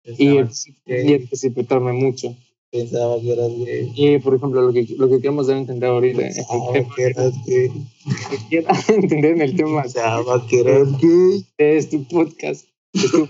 y 0.04 0.38
el, 0.38 0.50
y 0.86 1.14
el 1.14 1.28
precipitarme 1.28 1.94
mucho 1.94 2.36
pensaba 2.74 3.22
que 3.22 3.32
eras 3.32 3.52
gay. 3.58 3.94
Y 3.96 4.18
por 4.18 4.36
ejemplo, 4.36 4.62
lo 4.62 4.74
que, 4.74 4.86
lo 4.98 5.08
que 5.08 5.18
queremos 5.18 5.48
dar 5.48 5.58
a 5.58 5.60
entender 5.60 5.90
ahorita 5.90 6.28
es 6.28 6.46
que 6.96 7.04
eras 7.04 7.34
gay. 7.46 7.70
Que 8.50 8.66
entender 8.94 9.32
en 9.34 9.42
el 9.42 9.56
tema. 9.56 9.84
Pensaba 9.84 10.46
que 10.48 10.60
eras 10.62 10.88
gay. 11.00 11.46
Es 11.58 11.90
tu 11.90 12.04
podcast. 12.08 12.68
Es 12.94 13.12
tu, 13.12 13.30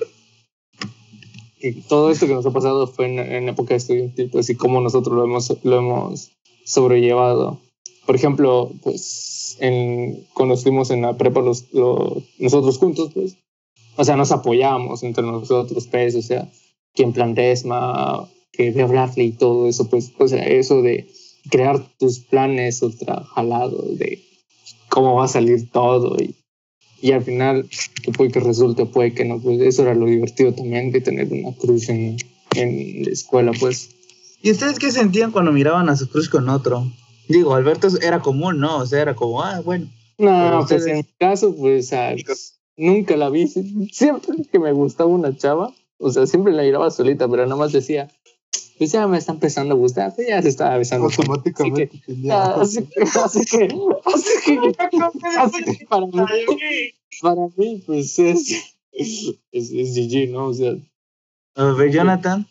todo 1.71 2.11
esto 2.11 2.27
que 2.27 2.33
nos 2.33 2.45
ha 2.45 2.51
pasado 2.51 2.87
fue 2.87 3.05
en, 3.05 3.19
en 3.19 3.49
época 3.49 3.75
estudiantil, 3.75 4.29
pues, 4.29 4.49
y 4.49 4.55
cómo 4.55 4.81
nosotros 4.81 5.15
lo 5.15 5.23
hemos, 5.23 5.57
lo 5.63 5.77
hemos 5.77 6.31
sobrellevado. 6.65 7.59
Por 8.05 8.15
ejemplo, 8.15 8.71
pues, 8.81 9.57
cuando 10.33 10.55
estuvimos 10.55 10.91
en 10.91 11.03
la 11.03 11.17
prepa 11.17 11.41
nosotros 11.41 12.77
juntos, 12.77 13.11
pues, 13.13 13.37
o 13.95 14.03
sea, 14.03 14.17
nos 14.17 14.31
apoyamos 14.31 15.03
entre 15.03 15.23
nosotros, 15.23 15.87
pues, 15.87 16.15
o 16.15 16.21
sea, 16.21 16.51
quien 16.93 17.13
plantea 17.13 17.51
ESMA, 17.51 18.27
que 18.51 18.71
de 18.71 18.81
hablarle 18.81 19.23
y 19.23 19.31
todo 19.31 19.67
eso, 19.67 19.89
pues, 19.89 20.11
o 20.17 20.27
sea, 20.27 20.43
eso 20.43 20.81
de 20.81 21.07
crear 21.49 21.81
tus 21.97 22.19
planes 22.19 22.81
ultra 22.81 23.23
jalados, 23.23 23.97
de 23.97 24.21
cómo 24.89 25.15
va 25.15 25.25
a 25.25 25.29
salir 25.29 25.69
todo 25.71 26.17
y, 26.21 26.35
y 27.03 27.11
al 27.11 27.21
final, 27.21 27.67
que 28.01 28.13
puede 28.13 28.31
que 28.31 28.39
resulte, 28.39 28.85
puede 28.85 29.13
que 29.13 29.25
no, 29.25 29.37
pues 29.37 29.59
eso 29.59 29.81
era 29.81 29.93
lo 29.93 30.05
divertido 30.05 30.53
también 30.53 30.89
de 30.89 31.01
tener 31.01 31.27
una 31.33 31.53
cruz 31.53 31.89
en, 31.89 32.15
en 32.55 33.03
la 33.03 33.11
escuela, 33.11 33.51
pues. 33.59 33.89
¿Y 34.41 34.51
ustedes 34.51 34.79
qué 34.79 34.89
sentían 34.89 35.31
cuando 35.33 35.51
miraban 35.51 35.89
a 35.89 35.97
su 35.97 36.07
cruz 36.07 36.29
con 36.29 36.47
otro? 36.47 36.89
Digo, 37.27 37.55
Alberto 37.55 37.89
era 38.01 38.21
común, 38.21 38.61
¿no? 38.61 38.77
O 38.77 38.85
sea, 38.85 39.01
era 39.01 39.15
como, 39.15 39.43
ah, 39.43 39.59
bueno. 39.59 39.89
No, 40.17 40.65
pues 40.65 40.87
en 40.87 40.95
mi 40.95 41.03
caso, 41.19 41.53
pues, 41.53 41.91
nunca 42.77 43.17
la 43.17 43.29
vi. 43.29 43.47
Siempre 43.47 44.37
que 44.49 44.59
me 44.59 44.71
gustaba 44.71 45.09
una 45.09 45.35
chava, 45.35 45.73
o 45.97 46.09
sea, 46.09 46.25
siempre 46.25 46.53
la 46.53 46.63
miraba 46.63 46.89
solita, 46.89 47.27
pero 47.27 47.43
nada 47.43 47.57
más 47.57 47.73
decía, 47.73 48.09
pues 48.83 48.91
ya 48.91 49.07
me 49.07 49.17
está 49.17 49.31
empezando 49.31 49.75
a 49.75 49.77
gustar, 49.77 50.13
pues 50.13 50.27
ya 50.27 50.41
se 50.41 50.49
estaba 50.49 50.77
besando. 50.77 51.05
Automáticamente. 51.05 52.01
Así 52.29 52.83
que, 52.83 53.01
así 53.23 53.45
que, 53.45 53.63
así 54.13 54.33
que, 54.43 54.59
así 55.39 55.63
que, 55.63 55.85
para 55.85 56.05
mí, 56.05 56.11
para 57.21 57.47
mí, 57.55 57.81
pues 57.85 58.19
es, 58.19 58.75
es, 58.91 59.35
es 59.53 59.71
GG, 59.71 60.31
¿no? 60.33 60.47
O 60.47 60.53
sea. 60.53 60.73
A 61.55 61.63
ver, 61.63 61.93
Jonathan. 61.93 62.45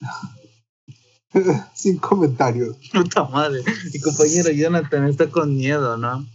Sin 1.74 1.98
comentarios. 1.98 2.78
Puta 2.90 3.24
madre. 3.24 3.60
Mi 3.92 4.00
compañero 4.00 4.50
Jonathan 4.50 5.08
está 5.08 5.28
con 5.28 5.54
miedo, 5.54 5.98
¿no? 5.98 6.26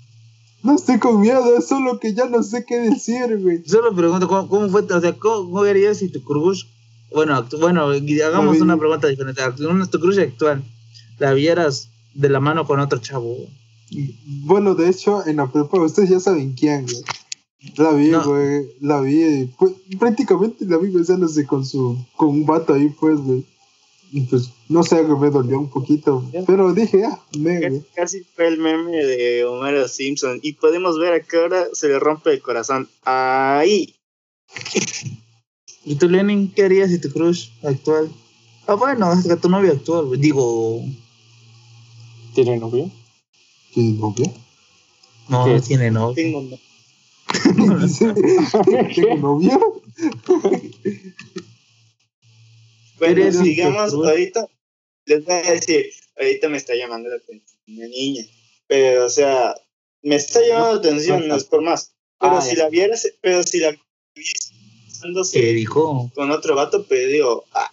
No 0.62 0.76
estoy 0.76 1.00
con 1.00 1.20
miedo, 1.20 1.58
es 1.58 1.68
solo 1.68 2.00
que 2.00 2.14
ya 2.14 2.26
no 2.26 2.44
sé 2.44 2.64
qué 2.64 2.78
decir, 2.78 3.40
güey. 3.42 3.64
Solo 3.66 3.96
pregunto, 3.96 4.28
¿cómo, 4.28 4.48
cómo 4.48 4.70
fue? 4.70 4.84
O 4.84 5.02
sea, 5.02 5.14
¿cómo, 5.14 5.46
cómo 5.46 5.64
harías 5.64 5.98
si 5.98 6.10
tu 6.10 6.24
crush 6.24 6.66
bueno, 7.12 7.46
bueno, 7.60 7.88
hagamos 8.26 8.62
una 8.62 8.78
pregunta 8.78 9.08
diferente. 9.08 9.42
Tu 9.92 10.00
crush 10.00 10.20
actual, 10.20 10.64
¿la 11.18 11.34
vieras 11.34 11.90
de 12.14 12.30
la 12.30 12.40
mano 12.40 12.66
con 12.66 12.80
otro 12.80 13.00
chavo? 13.00 13.38
Bueno, 14.26 14.76
de 14.76 14.90
hecho, 14.90 15.26
en 15.26 15.38
la 15.38 15.52
prepa, 15.52 15.82
ustedes 15.82 16.10
ya 16.10 16.20
saben 16.20 16.54
quién, 16.54 16.86
güey. 16.86 17.02
La 17.76 17.92
vi, 17.92 18.12
güey. 18.12 18.76
La 18.80 19.02
vi. 19.02 19.52
Pues, 19.58 19.74
prácticamente 20.00 20.66
la 20.66 20.78
vi 20.78 20.90
besándose 20.90 21.46
con 21.46 21.66
su. 21.66 21.98
con 22.16 22.30
un 22.30 22.46
vato 22.46 22.74
ahí, 22.74 22.90
pues, 23.00 23.20
güey. 23.20 23.46
Y 24.12 24.22
pues, 24.22 24.50
no 24.70 24.82
sé, 24.84 25.04
me 25.04 25.30
dolió 25.30 25.60
un 25.60 25.70
poquito. 25.70 26.24
Pero 26.48 26.74
dije, 26.74 27.04
ah, 27.06 27.20
me. 27.38 27.84
Casi 27.96 28.24
fue 28.24 28.48
el 28.48 28.58
meme 28.58 28.98
de 28.98 29.46
Homero 29.46 29.88
Simpson. 29.88 30.40
Y 30.42 30.54
podemos 30.54 30.98
ver 30.98 31.14
a 31.14 31.20
qué 31.22 31.38
hora 31.38 31.68
se 31.74 31.90
le 31.90 32.00
rompe 32.00 32.32
el 32.32 32.42
corazón. 32.42 32.88
Ahí. 33.04 33.96
¿Y 35.86 35.96
tú, 35.96 36.10
Lenin, 36.10 36.52
qué 36.52 36.64
harías 36.64 36.90
si 36.90 37.00
tu 37.00 37.10
crush 37.12 37.50
actual? 37.64 38.12
Ah, 38.68 38.76
bueno, 38.76 39.12
es 39.14 39.26
que 39.28 39.36
tu 39.36 39.50
novia 39.50 39.72
actual, 39.72 40.20
digo. 40.20 40.84
¿Tiene 42.36 42.58
novio? 42.58 42.92
¿Tiene 43.74 43.98
novio? 43.98 44.34
No, 45.30 45.48
no 45.48 45.62
tiene 45.62 45.92
novio. 45.92 46.16
Tengo 46.16 46.42
novio. 46.42 46.60
¿Tengo 48.96 49.16
novio? 49.18 49.82
bueno, 53.00 53.42
digamos, 53.42 53.94
ahorita 53.94 54.48
les 55.06 55.26
voy 55.26 55.36
a 55.36 55.52
decir, 55.52 55.86
ahorita 56.18 56.50
me 56.50 56.58
está 56.58 56.76
llamando 56.76 57.10
la 57.10 57.16
atención 57.16 57.60
una 57.68 57.88
niña, 57.88 58.24
pero 58.68 59.06
o 59.06 59.10
sea, 59.10 59.56
me 60.02 60.16
está 60.16 60.42
llamando 60.42 60.74
la 60.74 60.80
atención, 60.80 61.28
no 61.28 61.36
es 61.36 61.44
por 61.44 61.62
más. 61.62 61.94
Pero 62.20 62.38
ah, 62.38 62.42
si 62.42 62.56
la 62.56 62.70
vieras, 62.70 63.08
pero 63.22 63.44
si 63.44 63.60
la 63.60 63.76
¿Qué 65.32 65.54
dijo? 65.54 66.12
con 66.16 66.32
otro 66.32 66.56
vato, 66.56 66.86
pero 66.88 67.08
digo, 67.08 67.46
ah. 67.54 67.72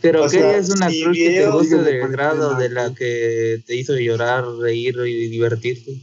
Pero 0.00 0.28
¿qué 0.28 0.56
es 0.56 0.70
una 0.70 0.88
cruz 0.88 1.16
que 1.16 1.30
te 1.30 1.50
gusta 1.50 1.82
de 1.82 1.98
grado 2.08 2.54
de 2.54 2.70
la 2.70 2.94
que 2.94 3.62
te 3.66 3.76
hizo 3.76 3.94
llorar, 3.96 4.46
reír 4.46 4.96
y 5.06 5.28
divertirte? 5.28 6.00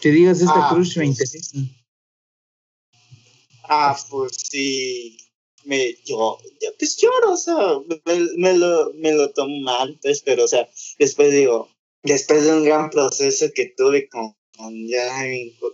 Que 0.00 0.10
digas 0.10 0.40
esta 0.40 0.68
ah, 0.68 0.74
cruz 0.74 0.96
me 0.96 1.06
pues. 1.06 1.20
interesa. 1.20 1.58
Ah, 3.64 3.96
pues 4.10 4.32
sí. 4.50 5.16
Me, 5.64 5.96
yo, 6.04 6.38
pues 6.78 6.96
lloro, 6.96 7.32
o 7.32 7.36
sea, 7.36 7.56
me, 8.36 8.56
lo, 8.56 8.92
me 8.94 9.12
lo 9.12 9.30
tomo 9.30 9.58
mal, 9.62 9.98
pues, 10.00 10.22
pero, 10.22 10.44
o 10.44 10.48
sea, 10.48 10.68
después 10.96 11.32
digo, 11.32 11.68
después 12.04 12.44
de 12.44 12.52
un 12.52 12.64
gran 12.64 12.88
proceso 12.88 13.46
que 13.52 13.74
tuve 13.76 14.08
con, 14.08 14.36
ya, 14.88 15.24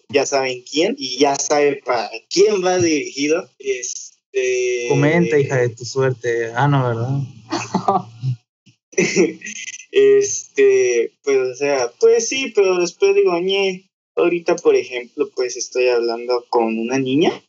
ya 0.09 0.27
saben 0.27 0.63
quién 0.71 0.95
y 0.99 1.19
ya 1.19 1.35
sabe 1.37 1.83
para 1.85 2.11
quién 2.31 2.65
va 2.65 2.79
dirigido. 2.79 3.49
Este, 3.59 4.87
Comenta, 4.89 5.39
hija 5.39 5.57
de 5.59 5.69
tu 5.71 5.85
suerte. 5.85 6.53
Ah, 6.55 6.69
no, 6.69 6.89
¿verdad? 6.89 7.21
este, 9.91 11.13
pues, 11.23 11.39
o 11.39 11.55
sea, 11.55 11.93
pues 12.01 12.29
sí, 12.29 12.53
pero 12.55 12.79
después 12.79 13.15
digo, 13.15 13.39
ñe, 13.41 13.91
ahorita, 14.17 14.57
por 14.57 14.77
ejemplo, 14.77 15.31
pues 15.35 15.57
estoy 15.57 15.89
hablando 15.89 16.45
con 16.49 16.79
una 16.79 16.99
niña. 16.99 17.43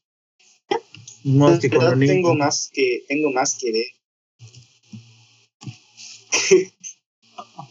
No, 1.23 1.57
que 1.59 1.69
con 1.69 1.99
tengo 1.99 2.35
más 2.35 2.69
que, 2.73 3.05
tengo 3.07 3.31
más 3.31 3.57
que 3.57 3.71
ver. 3.71 3.85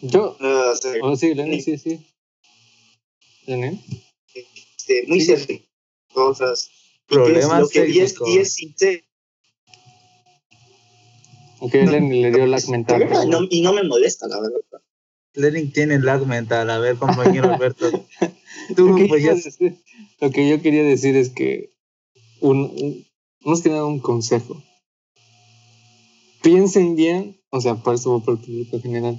Yo, 0.01 0.37
no, 0.41 0.73
oh, 1.03 1.17
sí, 1.17 1.35
Lenny, 1.35 1.61
sí, 1.61 1.77
sí. 1.77 2.01
Este, 3.47 5.05
muy 5.09 5.21
sí. 5.21 5.69
cosas. 6.13 6.71
Problemas 7.07 7.63
lo 7.63 7.69
que 7.69 7.85
10, 7.85 8.15
10 8.25 8.53
sin 8.53 8.75
Ok, 11.59 11.75
Lenny 11.75 12.23
le 12.23 12.33
dio 12.33 12.47
lag 12.47 12.69
mental. 12.69 13.09
y 13.51 13.61
no 13.61 13.73
me 13.73 13.85
molesta, 13.85 14.27
la 14.27 14.41
verdad. 14.41 14.83
Lenny 15.35 15.67
tiene 15.67 15.99
lag 16.01 16.27
mental. 16.27 16.69
A 16.71 16.79
ver, 16.79 16.97
compañero 16.97 17.53
Alberto. 17.53 17.89
Tú, 18.77 18.89
lo, 18.89 18.97
que 18.97 19.07
pues, 19.07 19.23
ya... 19.23 19.35
decir, 19.35 19.77
lo 20.21 20.31
que 20.31 20.49
yo 20.49 20.61
quería 20.61 20.83
decir 20.83 21.17
es 21.17 21.31
que 21.31 21.73
un, 22.41 23.05
un, 23.45 23.63
que 23.63 23.69
nada 23.69 23.87
un 23.87 24.01
consejo. 24.01 24.63
Piensen 26.43 26.97
bien, 26.97 27.41
o 27.51 27.61
sea, 27.61 27.77
para 27.77 27.97
eso 27.97 28.21
por 28.25 28.39
el 28.39 28.45
público 28.45 28.81
general. 28.81 29.17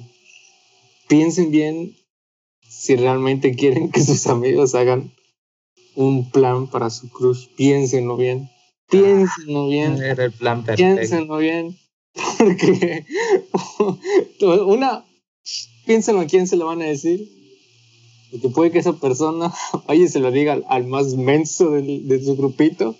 Piensen 1.07 1.51
bien 1.51 1.95
si 2.67 2.96
realmente 2.96 3.55
quieren 3.55 3.91
que 3.91 4.01
sus 4.01 4.27
amigos 4.27 4.75
hagan 4.75 5.12
un 5.96 6.29
plan 6.29 6.67
para 6.67 6.89
su 6.89 7.10
crush. 7.10 7.48
Piénsenlo 7.55 8.17
bien. 8.17 8.50
Piénsenlo 8.89 9.67
bien. 9.67 10.01
Era 10.01 10.25
el 10.25 10.32
plan 10.32 10.63
perfecto. 10.63 10.96
Piénsenlo 10.96 11.38
bien. 11.38 11.77
Porque 12.38 13.05
una, 14.65 15.05
piénsenlo 15.86 16.22
a 16.22 16.27
quién 16.27 16.48
se 16.48 16.58
lo 16.58 16.65
van 16.65 16.82
a 16.82 16.86
decir. 16.86 17.29
Porque 18.32 18.50
puede 18.50 18.72
que 18.72 18.79
esa 18.79 18.93
persona 18.93 19.53
vaya 19.88 20.03
y 20.03 20.08
se 20.08 20.20
lo 20.20 20.32
diga 20.32 20.60
al, 20.67 20.88
más 20.88 21.15
menso 21.15 21.72
de 21.72 22.22
su 22.24 22.36
grupito. 22.36 22.96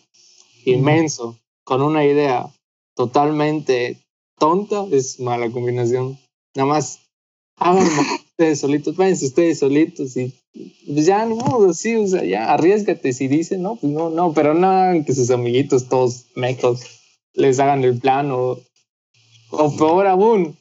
Inmenso. 0.65 1.39
Con 1.63 1.82
una 1.82 2.05
idea 2.05 2.50
totalmente 2.96 4.00
tonta. 4.38 4.86
Es 4.91 5.20
mala 5.20 5.50
combinación. 5.50 6.20
Nada 6.55 6.67
más 6.67 7.00
hagan 7.55 7.88
ustedes 8.43 8.59
solitos. 8.59 8.95
Váyanse 8.95 9.25
ustedes 9.25 9.59
solitos 9.59 10.17
y 10.17 10.33
pues 10.93 11.05
ya 11.05 11.25
no, 11.25 11.73
sí, 11.73 11.95
o 11.95 12.07
sea, 12.07 12.23
ya 12.23 12.53
arriesgate 12.53 13.13
si 13.13 13.27
dicen, 13.27 13.62
no, 13.62 13.75
pues 13.75 13.91
no, 13.91 14.09
no, 14.09 14.33
pero 14.33 14.53
no 14.53 15.03
que 15.05 15.13
sus 15.13 15.31
amiguitos 15.31 15.88
todos 15.89 16.25
mecos 16.35 16.81
les 17.33 17.59
hagan 17.59 17.83
el 17.83 18.00
plan 18.00 18.29
o 18.31 18.59
o 19.55 19.75
peor 19.75 20.07
aún, 20.07 20.57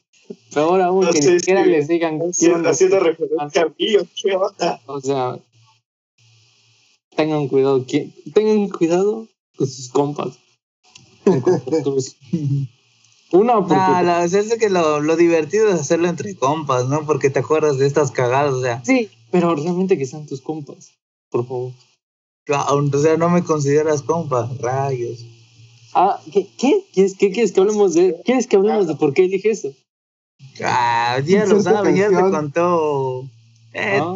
peor 0.53 0.81
aún, 0.81 1.07
que 1.07 1.19
ni 1.19 1.39
siquiera 1.39 1.65
les 1.65 1.87
digan 1.87 2.19
haciendo, 2.19 2.69
haciendo 2.69 2.99
referencia 2.99 3.63
a 3.63 3.65
mí, 3.65 3.97
qué 4.21 4.35
onda. 4.35 4.81
O 4.85 5.01
sea, 5.01 5.39
tengan 7.15 7.47
cuidado, 7.47 7.85
tengan 8.33 8.69
cuidado 8.69 9.27
con 9.57 9.67
sus 9.67 9.89
compas. 9.89 10.37
Una 13.33 13.55
porque... 13.55 13.73
la 13.73 14.25
es 14.25 14.57
que 14.59 14.69
lo, 14.69 15.01
lo, 15.01 15.15
divertido 15.15 15.67
es 15.69 15.81
hacerlo 15.81 16.07
entre 16.07 16.35
compas, 16.35 16.87
¿no? 16.87 17.03
Porque 17.03 17.31
te 17.31 17.39
acuerdas 17.39 17.79
de 17.79 17.87
estas 17.87 18.11
cagadas, 18.11 18.53
o 18.53 18.61
sea. 18.61 18.83
Sí, 18.85 19.09
pero 19.31 19.55
realmente 19.55 19.97
que 19.97 20.05
sean 20.05 20.27
tus 20.27 20.39
compas, 20.39 20.91
por 21.31 21.47
favor. 21.47 21.71
O 22.47 22.99
sea, 22.99 23.17
no 23.17 23.29
me 23.29 23.43
consideras 23.43 24.03
compa, 24.03 24.51
rayos. 24.59 25.25
Ah, 25.95 26.19
¿qué? 26.31 26.47
¿Qué? 26.59 26.85
¿Quieres, 26.93 27.15
qué 27.17 27.31
quieres 27.31 27.51
que 27.51 27.61
hablemos 27.61 27.95
de? 27.95 28.21
¿Quieres 28.23 28.45
que 28.45 28.55
hablemos 28.55 28.85
de 28.85 28.95
por 28.95 29.15
qué 29.15 29.23
dije 29.23 29.49
eso? 29.49 29.73
Ah, 30.63 31.19
ya 31.25 31.47
lo 31.47 31.59
sabes, 31.59 31.97
ya 31.97 32.09
te 32.09 32.15
contó. 32.15 33.23
Eh, 33.73 33.99
¿Ah? 33.99 34.15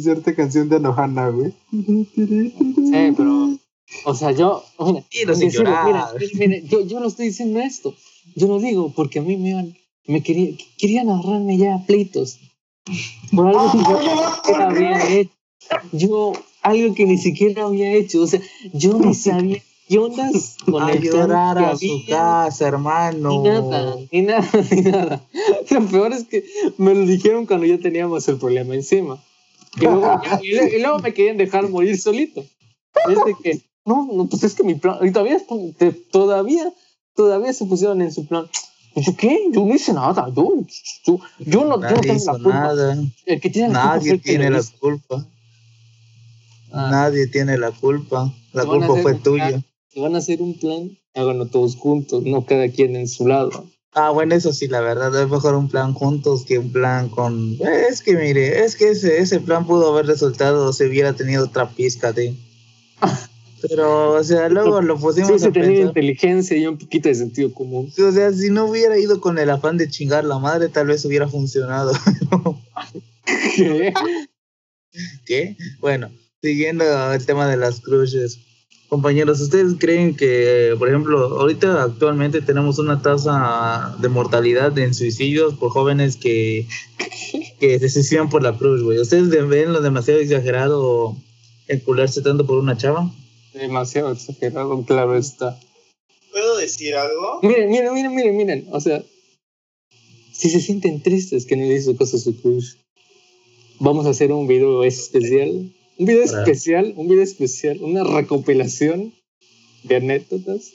Cierta 0.00 0.32
canción 0.36 0.68
de 0.68 0.76
Anohana, 0.76 1.28
güey. 1.30 1.52
Sí, 1.72 3.14
pero. 3.16 3.58
O 4.04 4.14
sea, 4.14 4.32
yo. 4.32 4.64
Mira, 4.78 5.34
mira, 5.36 6.12
mira, 6.34 6.58
yo, 6.64 6.86
yo 6.86 7.00
no 7.00 7.06
estoy 7.06 7.26
diciendo 7.26 7.60
esto. 7.60 7.94
Yo 8.34 8.48
lo 8.48 8.58
digo 8.58 8.92
porque 8.94 9.18
a 9.18 9.22
mí 9.22 9.36
me 9.36 9.50
iban. 9.50 9.76
Me 10.06 10.22
quería, 10.22 10.54
querían 10.78 11.08
agarrarme 11.08 11.56
ya 11.56 11.76
a 11.76 11.86
pleitos. 11.86 12.38
Por 13.34 13.48
algo 13.48 13.72
que 13.72 13.78
yo 13.78 14.56
había 14.56 15.08
hecho. 15.08 15.32
Yo, 15.92 16.32
algo 16.60 16.94
que 16.94 17.06
ni 17.06 17.16
siquiera 17.16 17.64
había 17.64 17.92
hecho. 17.94 18.22
O 18.22 18.26
sea, 18.26 18.40
yo 18.72 18.98
ni 18.98 19.14
sabía 19.14 19.62
¿Qué 19.88 19.98
ondas 19.98 20.56
con 20.64 20.82
a 20.82 20.92
el 20.92 21.02
llorar 21.02 21.58
a 21.58 21.76
su 21.76 22.04
casa, 22.08 22.68
hermano? 22.68 23.28
Ni 23.28 23.38
nada, 23.38 23.96
ni 24.10 24.22
nada, 24.22 24.50
ni 24.70 24.80
nada. 24.80 25.22
Lo 25.70 25.86
peor 25.86 26.12
es 26.12 26.24
que 26.24 26.44
me 26.78 26.94
lo 26.94 27.04
dijeron 27.04 27.44
cuando 27.44 27.66
ya 27.66 27.78
teníamos 27.78 28.26
el 28.28 28.38
problema 28.38 28.74
encima. 28.74 29.22
Y 29.76 29.84
luego, 29.84 30.20
y, 30.42 30.80
luego 30.80 30.98
me 31.00 31.12
querían 31.12 31.36
dejar 31.36 31.68
morir 31.68 31.98
solito. 31.98 32.44
Es 33.10 33.24
de 33.26 33.34
que, 33.42 33.60
no, 33.84 34.08
no, 34.12 34.26
pues 34.26 34.44
es 34.44 34.54
que 34.54 34.62
mi 34.62 34.74
plan, 34.74 34.98
y 35.02 35.10
todavía, 35.12 35.38
todavía, 36.10 36.72
todavía 37.14 37.52
se 37.52 37.64
pusieron 37.66 38.02
en 38.02 38.12
su 38.12 38.26
plan. 38.26 38.46
¿Yo 38.96 39.16
qué? 39.16 39.48
Yo 39.52 39.64
no 39.64 39.74
hice 39.74 39.92
nada. 39.92 40.28
Yo, 40.34 40.64
yo, 41.04 41.18
yo 41.38 41.64
no, 41.64 41.80
yo 41.80 41.90
no 41.90 42.00
tengo 42.00 42.24
la 42.24 42.32
culpa. 42.32 42.52
Nada. 42.52 42.96
El 43.26 43.40
que 43.40 43.50
tiene 43.50 43.68
la 43.68 43.84
Nadie 43.84 44.10
culpa 44.12 44.24
tiene 44.24 44.50
la 44.50 44.62
culpa. 44.78 45.26
Ah. 46.72 46.88
Nadie 46.90 47.26
tiene 47.26 47.58
la 47.58 47.72
culpa. 47.72 48.32
La 48.52 48.64
culpa 48.64 48.94
fue 49.02 49.14
tuya 49.14 49.64
van 50.00 50.14
a 50.14 50.18
hacer 50.18 50.42
un 50.42 50.58
plan, 50.58 50.98
háganlo 51.14 51.46
todos 51.46 51.76
juntos, 51.76 52.22
no 52.24 52.44
cada 52.44 52.68
quien 52.68 52.96
en 52.96 53.08
su 53.08 53.26
lado. 53.26 53.66
Ah, 53.92 54.10
bueno, 54.10 54.34
eso 54.34 54.52
sí, 54.52 54.66
la 54.66 54.80
verdad, 54.80 55.14
es 55.22 55.28
mejor 55.28 55.54
un 55.54 55.68
plan 55.68 55.94
juntos 55.94 56.44
que 56.44 56.58
un 56.58 56.72
plan 56.72 57.08
con... 57.08 57.56
Es 57.60 58.02
que 58.02 58.16
mire, 58.16 58.64
es 58.64 58.74
que 58.74 58.90
ese, 58.90 59.18
ese 59.18 59.38
plan 59.38 59.66
pudo 59.66 59.92
haber 59.92 60.06
resultado 60.06 60.72
si 60.72 60.84
hubiera 60.84 61.12
tenido 61.12 61.44
otra 61.44 61.68
pizca 61.70 62.12
de... 62.12 62.34
Pero, 63.68 64.12
o 64.12 64.24
sea, 64.24 64.48
luego 64.48 64.82
lo 64.82 64.98
pusimos 64.98 65.40
sí, 65.40 65.48
a 65.48 65.52
tenía 65.52 65.82
inteligencia 65.82 66.56
y 66.56 66.66
un 66.66 66.76
poquito 66.76 67.08
de 67.08 67.14
sentido 67.14 67.52
común. 67.52 67.90
O 67.98 68.12
sea, 68.12 68.32
si 68.32 68.50
no 68.50 68.66
hubiera 68.66 68.98
ido 68.98 69.20
con 69.20 69.38
el 69.38 69.50
afán 69.50 69.76
de 69.78 69.88
chingar 69.88 70.24
la 70.24 70.38
madre, 70.38 70.68
tal 70.68 70.88
vez 70.88 71.04
hubiera 71.04 71.28
funcionado. 71.28 71.92
¿Qué? 73.56 73.94
¿Qué? 75.24 75.56
Bueno, 75.80 76.10
siguiendo 76.42 76.84
el 77.12 77.24
tema 77.24 77.48
de 77.48 77.56
las 77.56 77.80
cruces. 77.80 78.38
Compañeros, 78.88 79.40
¿ustedes 79.40 79.74
creen 79.78 80.14
que, 80.14 80.74
por 80.78 80.88
ejemplo, 80.88 81.40
ahorita 81.40 81.82
actualmente 81.82 82.42
tenemos 82.42 82.78
una 82.78 83.00
tasa 83.00 83.96
de 83.98 84.08
mortalidad 84.08 84.78
en 84.78 84.94
suicidios 84.94 85.54
por 85.54 85.70
jóvenes 85.70 86.16
que, 86.16 86.68
que 87.58 87.78
se 87.78 87.88
suicidan 87.88 88.28
por 88.28 88.42
la 88.42 88.56
cruz, 88.56 88.82
güey? 88.82 89.00
¿Ustedes 89.00 89.30
ven 89.48 89.72
lo 89.72 89.80
demasiado 89.80 90.20
exagerado 90.20 91.16
encularse 91.66 92.20
tanto 92.20 92.46
por 92.46 92.58
una 92.58 92.76
chava? 92.76 93.10
Demasiado 93.54 94.12
exagerado, 94.12 94.84
claro 94.84 95.16
está. 95.16 95.58
¿Puedo 96.30 96.56
decir 96.56 96.94
algo? 96.94 97.40
Miren, 97.42 97.70
miren, 97.70 97.94
miren, 97.94 98.14
miren, 98.14 98.36
miren. 98.36 98.66
O 98.72 98.80
sea, 98.80 99.02
si 100.32 100.50
se 100.50 100.60
sienten 100.60 101.02
tristes 101.02 101.46
que 101.46 101.56
no 101.56 101.64
le 101.64 101.74
hizo 101.74 101.96
cosas 101.96 102.20
a 102.20 102.24
su 102.24 102.40
cruz, 102.40 102.78
vamos 103.78 104.06
a 104.06 104.10
hacer 104.10 104.32
un 104.32 104.46
video 104.46 104.84
especial 104.84 105.72
un 105.96 106.06
video 106.06 106.24
especial, 106.24 106.92
un 106.96 107.08
video 107.08 107.22
especial, 107.22 107.78
una 107.80 108.02
recopilación 108.02 109.14
de 109.84 109.96
anécdotas 109.96 110.72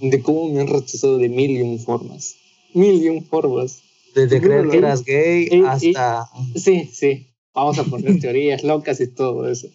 de 0.00 0.20
cómo 0.20 0.48
me 0.48 0.60
han 0.60 0.66
rechazado 0.66 1.18
de 1.18 1.28
mil 1.28 1.52
y 1.52 1.62
un 1.62 1.78
formas. 1.78 2.36
Mil 2.74 3.02
y 3.02 3.08
un 3.08 3.24
formas. 3.24 3.82
Desde 4.14 4.40
creer 4.40 4.68
que 4.68 4.78
eras 4.78 5.04
gay 5.04 5.62
hasta. 5.64 6.28
sí, 6.56 6.90
sí. 6.92 7.26
Vamos 7.54 7.78
a 7.78 7.84
poner 7.84 8.18
teorías 8.18 8.64
locas 8.64 9.00
y 9.00 9.06
todo 9.06 9.48
eso. 9.48 9.68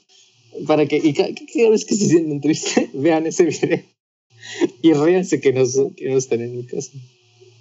Para 0.68 0.86
que, 0.86 0.98
y 0.98 1.14
cada, 1.14 1.30
vez 1.70 1.86
que 1.86 1.96
se 1.96 2.08
sienten 2.08 2.42
tristes, 2.42 2.90
vean 2.94 3.26
ese 3.26 3.46
video 3.46 3.82
y 4.82 4.94
ríanse 4.94 5.40
que 5.40 5.54
no, 5.54 5.64
que 5.96 6.10
no 6.10 6.18
están 6.18 6.42
en 6.42 6.58
mi 6.58 6.66
casa. 6.66 6.92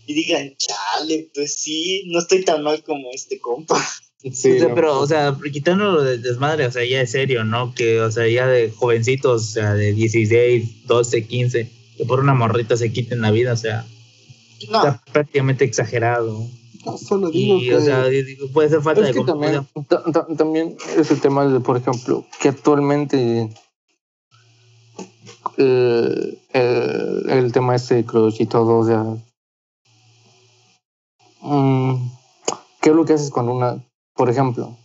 Y 0.06 0.14
digan, 0.14 0.56
chale, 0.56 1.30
pues 1.34 1.54
sí, 1.54 2.04
no 2.06 2.18
estoy 2.18 2.44
tan 2.44 2.62
mal 2.62 2.82
como 2.82 3.10
este 3.12 3.38
compa. 3.38 3.80
Sí, 4.32 4.58
pero, 4.74 4.98
o 4.98 5.06
sea, 5.06 5.36
quitándolo 5.50 6.02
del 6.02 6.20
desmadre, 6.20 6.66
o 6.66 6.70
sea, 6.70 6.84
ya 6.84 7.00
es 7.00 7.10
serio, 7.10 7.44
¿no? 7.44 7.74
Que, 7.74 8.00
o 8.00 8.10
sea, 8.10 8.28
ya 8.28 8.46
de 8.46 8.70
jovencitos, 8.70 9.42
o 9.42 9.52
sea, 9.52 9.74
de 9.74 9.94
16, 9.94 10.86
12, 10.86 11.26
15, 11.26 11.70
que 11.96 12.04
por 12.04 12.20
una 12.20 12.34
morrita 12.34 12.76
se 12.76 12.92
quiten 12.92 13.22
la 13.22 13.30
vida, 13.30 13.54
o 13.54 13.56
sea, 13.56 13.86
está 14.60 15.02
prácticamente 15.10 15.64
exagerado. 15.64 16.46
No, 16.84 16.96
solo 16.96 17.30
digo 17.30 17.58
y, 17.58 17.72
o 17.72 17.80
sea, 17.80 18.04
puede 18.52 18.68
ser 18.70 18.80
falta 18.80 19.02
de 19.02 19.12
también, 19.24 19.66
también 20.36 20.76
es 20.96 21.10
el 21.10 21.20
tema 21.20 21.46
de, 21.46 21.60
por 21.60 21.76
ejemplo, 21.76 22.24
que 22.40 22.48
actualmente 22.48 23.54
el, 25.58 26.38
el, 26.52 27.28
el 27.28 27.52
tema 27.52 27.74
este 27.74 27.96
de 27.96 28.04
crush 28.04 28.40
y 28.40 28.46
todo, 28.46 28.78
o 28.78 28.86
sea, 28.86 29.04
mm, 31.42 32.10
¿qué 32.80 32.90
es 32.90 32.96
lo 32.96 33.04
que 33.04 33.12
haces 33.12 33.30
cuando 33.30 33.52
una 33.52 33.84
por 34.20 34.28
ejemplo, 34.28 34.76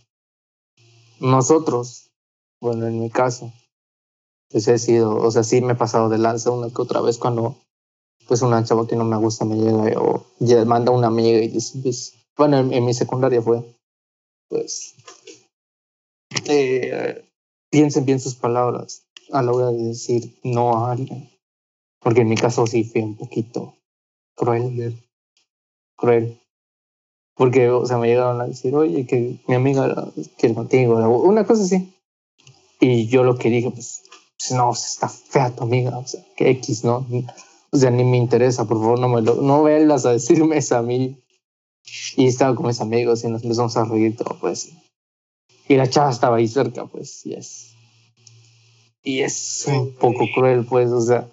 nosotros, 1.20 2.10
bueno, 2.58 2.86
en 2.86 3.00
mi 3.00 3.10
caso, 3.10 3.52
pues 4.48 4.66
he 4.66 4.78
sido, 4.78 5.14
o 5.14 5.30
sea, 5.30 5.42
sí 5.42 5.60
me 5.60 5.74
he 5.74 5.76
pasado 5.76 6.08
de 6.08 6.16
lanza 6.16 6.50
una 6.52 6.70
que 6.70 6.80
otra 6.80 7.02
vez 7.02 7.18
cuando 7.18 7.56
pues 8.26 8.42
una 8.42 8.64
chava 8.64 8.86
que 8.86 8.96
no 8.96 9.04
me 9.04 9.16
gusta 9.16 9.44
me 9.44 9.56
llega 9.56 10.00
o 10.00 10.26
ya 10.38 10.64
manda 10.64 10.90
una 10.90 11.06
amiga 11.06 11.38
y 11.38 11.48
dice, 11.48 11.78
pues, 11.82 12.14
bueno, 12.36 12.58
en, 12.58 12.84
mi 12.84 12.92
secundaria 12.92 13.40
fue, 13.40 13.62
pues, 14.48 14.94
eh, 16.46 17.24
piensen 17.70 18.04
bien 18.04 18.20
sus 18.20 18.34
palabras 18.34 19.06
a 19.32 19.42
la 19.42 19.52
hora 19.52 19.70
de 19.70 19.84
decir 19.84 20.38
no 20.44 20.84
a 20.86 20.92
alguien. 20.92 21.30
Porque 22.00 22.20
en 22.20 22.28
mi 22.28 22.36
caso 22.36 22.66
sí 22.66 22.84
fue 22.84 23.02
un 23.02 23.16
poquito 23.16 23.74
cruel. 24.34 25.02
Cruel. 25.96 26.40
Porque, 27.34 27.68
o 27.70 27.84
sea, 27.84 27.98
me 27.98 28.08
llegaron 28.08 28.40
a 28.40 28.46
decir, 28.46 28.74
oye, 28.74 29.06
que 29.06 29.38
mi 29.46 29.54
amiga 29.54 30.12
quiere 30.38 30.54
contigo, 30.54 30.96
una 31.20 31.46
cosa 31.46 31.64
así. 31.64 31.92
Y 32.80 33.08
yo 33.08 33.24
lo 33.24 33.36
que 33.36 33.50
dije, 33.50 33.70
pues, 33.70 34.02
pues 34.38 34.52
no, 34.52 34.72
está 34.72 35.08
fea 35.08 35.54
tu 35.54 35.64
amiga, 35.64 35.98
o 35.98 36.06
sea, 36.06 36.22
que 36.36 36.50
X, 36.50 36.84
¿no? 36.84 37.06
O 37.76 37.78
sea, 37.78 37.90
ni 37.90 38.04
me 38.04 38.16
interesa, 38.16 38.64
por 38.64 38.78
favor, 38.78 38.98
no 38.98 39.08
me 39.08 39.20
lo, 39.20 39.34
no 39.34 39.62
vengas 39.62 40.06
a 40.06 40.12
decirme 40.12 40.56
eso 40.56 40.78
a 40.78 40.82
mí. 40.82 41.22
Y 42.16 42.26
estaba 42.26 42.56
con 42.56 42.66
mis 42.66 42.80
amigos 42.80 43.22
y 43.22 43.28
nos 43.28 43.42
empezamos 43.42 43.76
a 43.76 43.84
reír 43.84 44.16
todo, 44.16 44.38
pues. 44.40 44.72
Y 45.68 45.76
la 45.76 45.90
chava 45.90 46.10
estaba 46.10 46.36
ahí 46.36 46.48
cerca, 46.48 46.86
pues, 46.86 47.26
y 47.26 47.34
es. 47.34 47.74
Y 49.02 49.20
es 49.20 49.66
un 49.68 49.94
poco 49.94 50.24
cruel, 50.34 50.64
pues, 50.64 50.90
o 50.90 51.02
sea. 51.02 51.30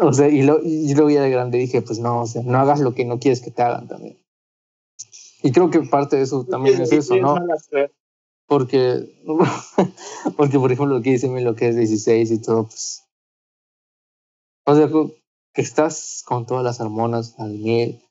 O 0.00 0.12
sea, 0.14 0.28
y 0.28 0.42
lo, 0.42 0.62
y 0.62 0.94
lo 0.94 1.06
vi 1.06 1.14
de 1.14 1.28
grande 1.28 1.58
dije, 1.58 1.82
pues 1.82 1.98
no, 1.98 2.22
o 2.22 2.26
sea, 2.26 2.42
no 2.42 2.58
hagas 2.58 2.80
lo 2.80 2.94
que 2.94 3.04
no 3.04 3.18
quieres 3.18 3.42
que 3.42 3.50
te 3.50 3.62
hagan 3.62 3.86
también. 3.86 4.16
Y 5.42 5.52
creo 5.52 5.68
que 5.68 5.80
parte 5.82 6.16
de 6.16 6.22
eso 6.22 6.44
también 6.44 6.80
es 6.80 6.90
eso, 6.90 7.16
¿no? 7.16 7.36
Porque, 8.46 9.14
porque 10.38 10.58
por 10.58 10.72
ejemplo, 10.72 10.96
lo 10.96 11.02
que 11.02 11.10
dice 11.10 11.28
lo 11.28 11.54
que 11.54 11.68
es 11.68 11.76
16 11.76 12.30
y 12.30 12.40
todo, 12.40 12.64
pues. 12.64 13.04
O 14.64 14.74
sea, 14.74 14.88
que 15.54 15.62
estás 15.62 16.22
con 16.26 16.46
todas 16.46 16.64
las 16.64 16.80
hormonas 16.80 17.36
al 17.38 17.52
miel, 17.52 18.02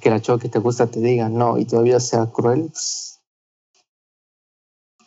que 0.00 0.08
la 0.08 0.22
chava 0.22 0.38
que 0.38 0.48
te 0.48 0.60
gusta 0.60 0.86
te 0.86 1.00
diga 1.00 1.28
no 1.28 1.58
y 1.58 1.64
todavía 1.64 2.00
sea 2.00 2.30
cruel, 2.32 2.68
pues. 2.70 3.20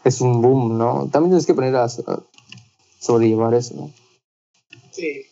Es 0.03 0.21
un 0.21 0.41
boom, 0.41 0.77
¿no? 0.77 1.09
También 1.11 1.31
tienes 1.31 1.45
que 1.45 1.53
poner 1.53 1.75
a, 1.75 1.87
sobrellevar 2.99 3.53
eso, 3.53 3.75
¿no? 3.75 3.93
Sí. 4.91 5.25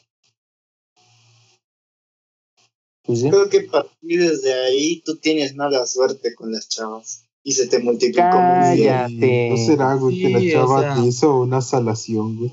Pues 3.03 3.21
Creo 3.21 3.49
que 3.49 3.61
partir 3.61 4.29
desde 4.29 4.53
ahí 4.53 5.01
tú 5.05 5.17
tienes 5.17 5.55
mala 5.55 5.85
suerte 5.85 6.35
con 6.35 6.51
las 6.51 6.67
chavas 6.67 7.25
y 7.43 7.53
se 7.53 7.67
te 7.67 7.79
multiplica 7.79 8.29
Cállate. 8.29 9.49
No 9.49 9.57
será, 9.57 9.93
güey, 9.95 10.21
que 10.21 10.29
la 10.29 10.51
chava 10.51 10.95
te 10.95 11.07
hizo 11.07 11.39
una 11.39 11.61
salación, 11.61 12.37
güey. 12.37 12.51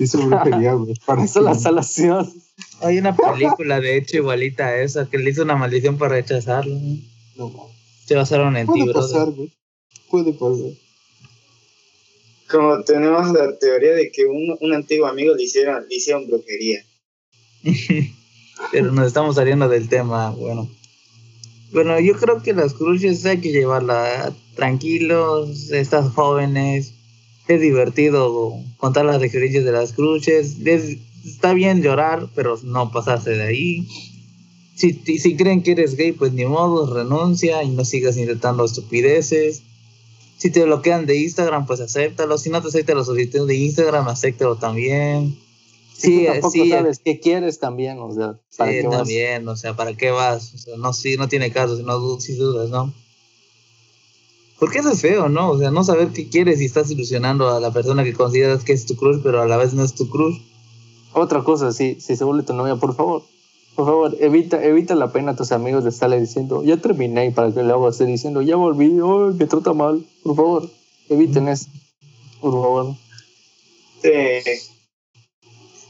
Hizo 0.00 0.18
brujería, 0.18 0.72
güey. 0.74 0.94
Para 1.06 1.24
hizo 1.24 1.40
la 1.40 1.54
salación. 1.54 2.45
Hay 2.80 2.98
una 2.98 3.14
película, 3.16 3.80
de 3.80 3.96
hecho, 3.96 4.18
igualita 4.18 4.66
a 4.66 4.82
esa, 4.82 5.08
que 5.08 5.18
le 5.18 5.30
hizo 5.30 5.42
una 5.42 5.56
maldición 5.56 5.98
para 5.98 6.14
rechazarlo. 6.14 6.74
No, 7.36 7.50
no. 7.50 7.70
Se 8.04 8.14
basaron 8.14 8.56
en 8.56 8.66
Puede 8.66 8.92
pasar, 8.92 9.30
güey. 9.30 9.52
Puede 10.10 10.32
pasar. 10.32 10.72
Como 12.48 12.82
tenemos 12.84 13.32
la 13.32 13.58
teoría 13.58 13.92
de 13.92 14.10
que 14.12 14.24
un, 14.26 14.56
un 14.60 14.72
antiguo 14.72 15.06
amigo 15.06 15.34
le 15.34 15.42
hicieron, 15.42 15.84
le 15.88 15.96
hicieron 15.96 16.26
brujería. 16.26 16.84
Pero 18.72 18.92
nos 18.92 19.06
estamos 19.08 19.34
saliendo 19.34 19.68
del 19.68 19.88
tema, 19.88 20.30
bueno. 20.30 20.70
Bueno, 21.72 21.98
yo 22.00 22.14
creo 22.14 22.42
que 22.42 22.52
las 22.52 22.74
cruces 22.74 23.24
hay 23.26 23.40
que 23.40 23.52
llevarlas 23.52 24.32
tranquilos, 24.54 25.70
estas 25.72 26.12
jóvenes. 26.12 26.94
Es 27.48 27.60
divertido 27.60 28.54
contar 28.76 29.04
las 29.04 29.22
experiencias 29.22 29.64
de 29.64 29.72
las 29.72 29.92
cruces. 29.92 30.62
Está 31.26 31.52
bien 31.54 31.82
llorar, 31.82 32.28
pero 32.34 32.58
no 32.62 32.90
pasarse 32.90 33.30
de 33.30 33.42
ahí. 33.42 33.88
Si, 34.74 34.92
si 34.92 35.36
creen 35.36 35.62
que 35.62 35.72
eres 35.72 35.96
gay, 35.96 36.12
pues 36.12 36.32
ni 36.32 36.44
modo, 36.44 36.92
renuncia 36.92 37.62
y 37.62 37.70
no 37.70 37.84
sigas 37.84 38.16
intentando 38.16 38.64
estupideces. 38.64 39.62
Si 40.36 40.50
te 40.50 40.64
bloquean 40.64 41.06
de 41.06 41.18
Instagram, 41.18 41.66
pues 41.66 41.80
acéptalo. 41.80 42.36
Si 42.36 42.50
no 42.50 42.60
te 42.60 42.68
acepta 42.68 42.94
la 42.94 43.04
solicitud 43.04 43.46
de 43.48 43.56
Instagram, 43.56 44.06
acéptalo 44.08 44.56
también. 44.56 45.36
Sí, 45.96 46.26
tampoco 46.26 46.50
sí, 46.50 46.68
sabes 46.68 47.00
qué 47.02 47.20
quieres 47.20 47.58
también, 47.58 47.98
o 47.98 48.12
sea, 48.12 48.38
¿para 48.58 48.70
sí, 48.70 48.78
qué 48.78 48.88
también, 48.88 49.48
o 49.48 49.56
sea, 49.56 49.74
¿para 49.74 49.96
qué 49.96 50.10
vas? 50.10 50.52
O 50.52 50.58
sea, 50.58 50.76
no, 50.76 50.92
sí, 50.92 51.16
no 51.16 51.26
tiene 51.26 51.50
caso, 51.50 51.76
si 51.78 51.84
no 51.84 52.20
si 52.20 52.34
dudas, 52.34 52.68
¿no? 52.68 52.92
Porque 54.58 54.78
eso 54.78 54.90
es 54.90 55.00
feo, 55.00 55.30
¿no? 55.30 55.50
O 55.50 55.58
sea, 55.58 55.70
no 55.70 55.84
saber 55.84 56.08
qué 56.08 56.28
quieres 56.28 56.60
y 56.60 56.66
estás 56.66 56.90
ilusionando 56.90 57.48
a 57.48 57.60
la 57.60 57.72
persona 57.72 58.04
que 58.04 58.12
consideras 58.12 58.62
que 58.62 58.72
es 58.72 58.84
tu 58.84 58.96
crush, 58.96 59.20
pero 59.22 59.40
a 59.40 59.46
la 59.46 59.56
vez 59.56 59.72
no 59.72 59.84
es 59.84 59.94
tu 59.94 60.08
crush. 60.08 60.38
Otra 61.18 61.42
cosa, 61.42 61.72
sí, 61.72 61.96
si 61.98 62.14
se 62.14 62.24
vuelve 62.24 62.42
tu 62.42 62.52
novia, 62.52 62.76
por 62.76 62.94
favor, 62.94 63.22
por 63.74 63.86
favor, 63.86 64.16
evita, 64.20 64.62
evita 64.62 64.94
la 64.94 65.12
pena 65.12 65.32
a 65.32 65.34
tus 65.34 65.50
amigos 65.50 65.82
de 65.82 65.88
estarle 65.88 66.20
diciendo, 66.20 66.62
ya 66.62 66.76
terminé, 66.76 67.30
para 67.30 67.50
que 67.50 67.62
luego 67.62 67.88
esté 67.88 68.04
diciendo, 68.04 68.42
ya 68.42 68.56
volví, 68.56 69.00
oh, 69.00 69.32
me 69.32 69.46
trata 69.46 69.72
mal, 69.72 70.04
por 70.22 70.36
favor, 70.36 70.70
eviten 71.08 71.48
eso, 71.48 71.68
por 72.38 72.52
favor. 72.52 72.94
Sí. 74.02 74.10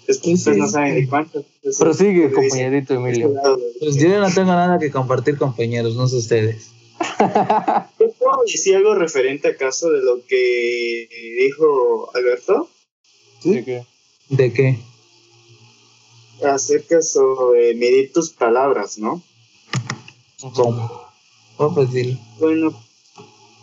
Es 0.07 0.19
que 0.21 0.35
ustedes 0.35 0.59
no 0.59 0.69
saben 0.69 0.95
de 0.95 1.09
cuánto. 1.09 1.45
Prosigue, 1.77 2.31
compañerito 2.31 2.95
Emilio. 2.95 3.35
Pues 3.81 3.97
yo 3.97 4.21
no 4.21 4.33
tengo 4.33 4.53
nada 4.53 4.79
que 4.79 4.93
compartir, 4.93 5.39
compañeros, 5.39 5.97
no 5.97 6.07
sé 6.07 6.19
ustedes. 6.19 6.71
¿Puedo 7.99 8.43
decir 8.47 8.77
algo 8.77 8.95
referente 8.95 9.49
acaso 9.49 9.91
de 9.91 10.03
lo 10.03 10.25
que 10.25 11.09
dijo 11.41 12.13
Alberto? 12.15 12.69
¿De 13.43 13.65
qué? 13.65 13.87
¿De 14.29 14.53
qué? 14.53 14.79
Acerca 16.43 17.01
sobre 17.03 17.75
medir 17.75 18.13
tus 18.13 18.31
palabras, 18.31 18.99
¿no? 18.99 19.23
¿Cómo? 20.55 21.07
Oh, 21.57 21.75
pues 21.75 21.89
Bueno, 22.39 22.79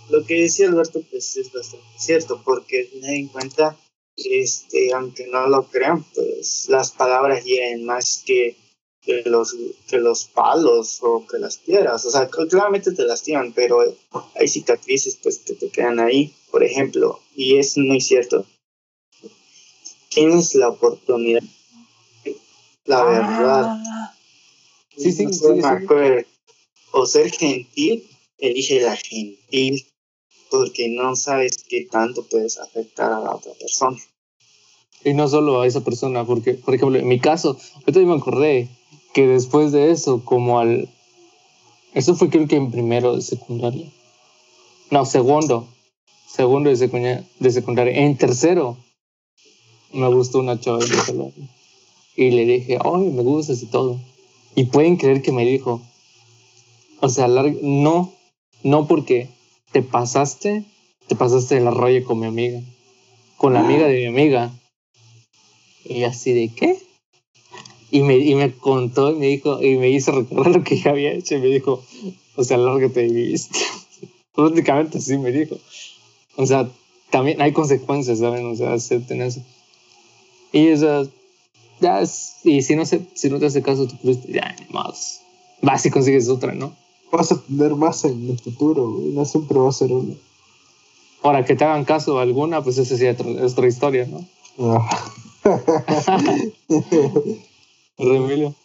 lo 0.10 0.26
que 0.26 0.42
decía 0.42 0.68
Alberto 0.68 1.02
pues 1.10 1.38
es 1.38 1.52
bastante 1.52 1.86
cierto, 1.98 2.42
porque 2.44 2.90
en 3.04 3.28
cuenta 3.28 3.78
este, 4.16 4.94
aunque 4.94 5.28
no 5.28 5.48
lo 5.48 5.64
crean, 5.64 6.04
pues 6.14 6.68
las 6.70 6.92
palabras 6.92 7.44
hieren 7.44 7.86
más 7.86 8.24
que, 8.26 8.56
que, 9.02 9.24
los, 9.26 9.56
que 9.88 9.98
los 9.98 10.26
palos 10.26 11.00
o 11.02 11.26
que 11.26 11.40
las 11.40 11.58
piedras. 11.58 12.06
O 12.06 12.12
sea, 12.12 12.28
claramente 12.28 12.92
te 12.92 13.06
lastiman, 13.06 13.54
pero 13.54 13.84
hay 14.36 14.48
cicatrices 14.48 15.18
pues 15.22 15.40
que 15.40 15.54
te 15.54 15.70
quedan 15.70 16.00
ahí, 16.00 16.34
por 16.52 16.64
ejemplo, 16.64 17.20
y 17.36 17.58
es 17.58 17.78
muy 17.78 18.02
cierto. 18.02 18.46
Tienes 20.10 20.54
la 20.54 20.70
oportunidad, 20.70 21.42
la 22.94 23.02
ah. 23.02 23.06
verdad. 23.06 23.84
Sí, 24.98 25.12
sí, 25.12 25.28
sí, 25.32 25.46
O 26.92 27.06
ser 27.06 27.32
gentil, 27.32 28.04
elige 28.38 28.82
la 28.82 28.96
gentil 28.96 29.86
porque 30.50 30.88
no 30.88 31.16
sabes 31.16 31.64
qué 31.68 31.88
tanto 31.90 32.24
puedes 32.30 32.60
afectar 32.60 33.12
a 33.12 33.20
la 33.20 33.34
otra 33.34 33.54
persona. 33.54 33.98
Y 35.04 35.14
no 35.14 35.28
solo 35.28 35.62
a 35.62 35.68
esa 35.68 35.84
persona, 35.84 36.26
porque, 36.26 36.54
por 36.54 36.76
ejemplo, 36.76 37.00
en 37.00 37.08
mi 37.08 37.20
caso, 37.20 37.58
yo 37.88 38.06
me 38.06 38.14
acordé 38.14 38.70
que 39.14 39.28
después 39.28 39.72
de 39.72 39.92
eso, 39.92 40.24
como 40.24 40.60
al... 40.60 40.90
Eso 41.94 42.16
fue 42.16 42.30
creo 42.30 42.48
que 42.48 42.56
en 42.56 42.72
primero 42.72 43.16
de 43.16 43.22
secundaria. 43.22 43.92
No, 44.92 45.06
segundo. 45.06 45.68
Segundo 46.28 46.70
de 46.70 46.76
secundaria. 46.76 47.28
De 47.40 47.52
secundaria. 47.52 48.06
En 48.06 48.18
tercero, 48.18 48.78
me 49.92 50.08
gustó 50.14 50.40
una 50.40 50.60
chava 50.60 50.80
de 50.80 50.88
Y 52.16 52.32
le 52.32 52.46
dije, 52.46 52.78
ay, 52.84 53.10
me 53.10 53.24
gustas 53.24 53.62
y 53.64 53.68
todo. 53.68 54.00
Y 54.56 54.66
pueden 54.66 54.98
creer 54.98 55.22
que 55.22 55.32
me 55.32 55.46
dijo, 55.46 55.82
o 57.00 57.10
sea, 57.10 57.28
no, 57.28 58.14
no 58.64 58.88
porque 58.88 59.30
te 59.72 59.82
pasaste, 59.82 60.64
te 61.08 61.16
pasaste 61.16 61.58
el 61.58 61.68
arroyo 61.68 62.06
con 62.06 62.20
mi 62.20 62.28
amiga, 62.28 62.62
con 63.38 63.54
la 63.54 63.62
amiga 63.62 63.88
de 63.88 64.00
mi 64.00 64.06
amiga. 64.06 64.52
Y 65.86 66.04
así 66.04 66.34
de 66.34 66.50
qué? 66.54 66.78
Y 67.92 68.02
me, 68.04 68.18
y 68.18 68.36
me 68.36 68.52
contó 68.54 69.12
y 69.12 69.16
me 69.16 69.28
dijo, 69.28 69.62
y 69.62 69.78
me 69.78 69.90
hizo 69.90 70.12
recordar 70.12 70.56
lo 70.56 70.64
que 70.64 70.78
ya 70.78 70.92
había 70.92 71.12
hecho 71.12 71.36
y 71.36 71.40
me 71.40 71.48
dijo, 71.48 71.84
o 72.36 72.44
sea, 72.44 72.58
lárgate 72.58 73.02
de 73.02 73.10
mi 73.10 73.24
vista. 73.28 73.60
Prácticamente 74.34 75.00
así 75.00 75.18
me 75.18 75.32
dijo. 75.32 75.58
O 76.36 76.46
sea, 76.46 76.70
también 77.12 77.42
hay 77.42 77.52
consecuencias, 77.52 78.20
¿saben? 78.20 78.46
O 78.46 78.56
sea, 78.56 78.74
acepten 78.74 79.22
eso. 79.22 79.42
Y 80.52 80.72
o 80.72 80.78
sea, 80.78 81.04
ya 81.84 82.02
es, 82.02 82.38
y 82.44 82.62
si 82.64 82.76
no, 82.76 82.86
se, 82.86 83.06
si 83.14 83.30
no 83.30 83.38
te 83.40 83.46
hace 83.46 83.62
caso, 83.62 83.88
tú 83.88 83.98
ya, 84.28 84.56
más. 84.72 85.22
Vas 85.62 85.86
y 85.86 85.92
consigues 85.92 86.28
otra, 86.30 86.54
¿no? 86.54 86.74
vas 87.14 87.32
a 87.32 87.40
tener 87.42 87.76
más 87.76 88.04
en 88.06 88.30
el 88.30 88.40
futuro, 88.40 88.90
güey. 88.90 89.10
No 89.10 89.24
siempre 89.26 89.60
va 89.60 89.70
a 89.70 89.72
ser 89.72 89.92
uno. 89.92 90.16
Ahora, 91.22 91.46
que 91.46 91.56
te 91.56 91.64
hagan 91.64 91.86
caso 91.86 92.20
alguna, 92.20 92.64
pues 92.64 92.78
esa 92.80 92.98
sí 92.98 93.06
es 93.06 93.20
otra 93.54 93.68
historia, 93.68 94.08
¿no? 94.08 94.26
Ah. 94.60 95.14
Emilio. 97.98 98.56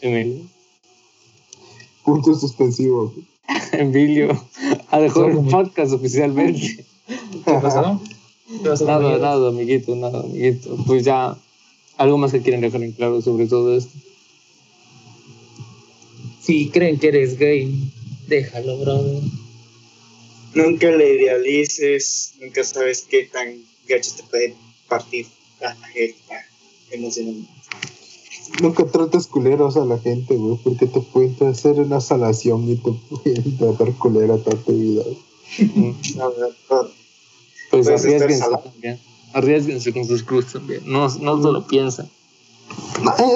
Emilio. 0.00 0.42
Punto 2.02 2.34
suspensivo. 2.34 3.12
Emilio 3.72 4.30
ha 4.90 4.98
dejado 4.98 5.26
el 5.26 5.46
podcast 5.48 5.92
oficialmente. 5.92 6.86
¿Qué 7.06 7.52
pasó? 7.60 8.00
Nada, 8.62 9.18
nada, 9.18 9.48
amiguito, 9.48 9.94
nada, 9.94 10.20
amiguito. 10.20 10.76
Pues 10.86 11.04
ya 11.04 11.36
¿Algo 12.00 12.16
más 12.16 12.32
que 12.32 12.40
quieren 12.40 12.62
dejar 12.62 12.82
en 12.82 12.92
claro 12.92 13.20
sobre 13.20 13.46
todo 13.46 13.76
esto? 13.76 13.92
Si 16.40 16.70
creen 16.70 16.98
que 16.98 17.08
eres 17.08 17.36
gay, 17.38 17.92
déjalo, 18.26 18.78
brother. 18.78 19.22
Nunca 20.54 20.90
le 20.92 21.16
idealices, 21.16 22.36
nunca 22.40 22.64
sabes 22.64 23.02
qué 23.02 23.24
tan 23.24 23.62
gacho 23.86 24.12
te 24.16 24.22
puede 24.22 24.54
partir 24.88 25.26
la 25.60 25.76
jeta 25.92 26.42
emocionalmente. 26.90 27.52
Nunca 28.62 28.86
trates 28.86 29.26
culeros 29.26 29.76
a 29.76 29.84
la 29.84 29.98
gente, 29.98 30.36
güey, 30.36 30.58
porque 30.64 30.86
te 30.86 31.00
pueden 31.00 31.36
hacer 31.48 31.80
una 31.80 32.00
salación 32.00 32.66
y 32.66 32.76
te 32.76 32.92
pueden 33.10 33.58
tratar 33.58 33.92
culera 33.98 34.38
toda 34.38 34.56
tu 34.56 34.72
vida. 34.72 35.04
pues 37.70 37.88
arriesguense 37.88 38.44
también. 38.62 38.98
Arriesguense 39.32 39.92
con 39.92 40.04
sus 40.06 40.22
cruz 40.22 40.52
también. 40.52 40.82
No, 40.84 41.08
no 41.18 41.42
solo 41.42 41.66
piensan. 41.66 42.08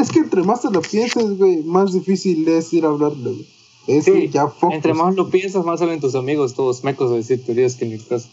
es 0.00 0.10
que 0.10 0.20
entre 0.20 0.42
más 0.42 0.62
te 0.62 0.70
lo 0.70 0.82
pienses, 0.82 1.38
güey, 1.38 1.62
más 1.62 1.92
difícil 1.92 2.46
es 2.48 2.72
ir 2.72 2.84
a 2.84 2.88
hablarle, 2.88 3.30
güey. 3.30 3.46
Es 3.86 4.06
sí, 4.06 4.30
ya 4.32 4.50
entre 4.70 4.94
más 4.94 5.14
lo 5.14 5.28
piensas, 5.28 5.64
más 5.64 5.80
salen 5.80 6.00
tus 6.00 6.14
amigos 6.14 6.54
todos 6.54 6.84
mecos 6.84 7.12
a 7.12 7.16
decir 7.16 7.44
teorías 7.44 7.76
que 7.76 7.84
ni 7.84 7.98
caso. 7.98 8.28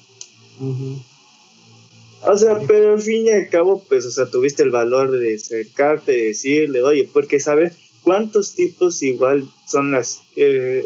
O 2.24 2.38
sea, 2.38 2.60
pero 2.68 2.94
al 2.94 3.02
fin 3.02 3.26
y 3.26 3.32
al 3.32 3.50
cabo, 3.50 3.84
pues, 3.90 4.06
o 4.06 4.12
sea, 4.12 4.28
tuviste 4.28 4.64
el 4.64 4.70
valor 4.70 5.12
de 5.12 5.36
acercarte, 5.36 6.12
de 6.12 6.24
decirle, 6.28 6.84
oye, 6.84 7.10
porque 7.12 7.40
sabes 7.40 7.74
cuántos 8.04 8.54
tipos 8.54 9.02
igual 9.04 9.50
son 9.68 9.92
las, 9.92 10.22
eh, 10.36 10.86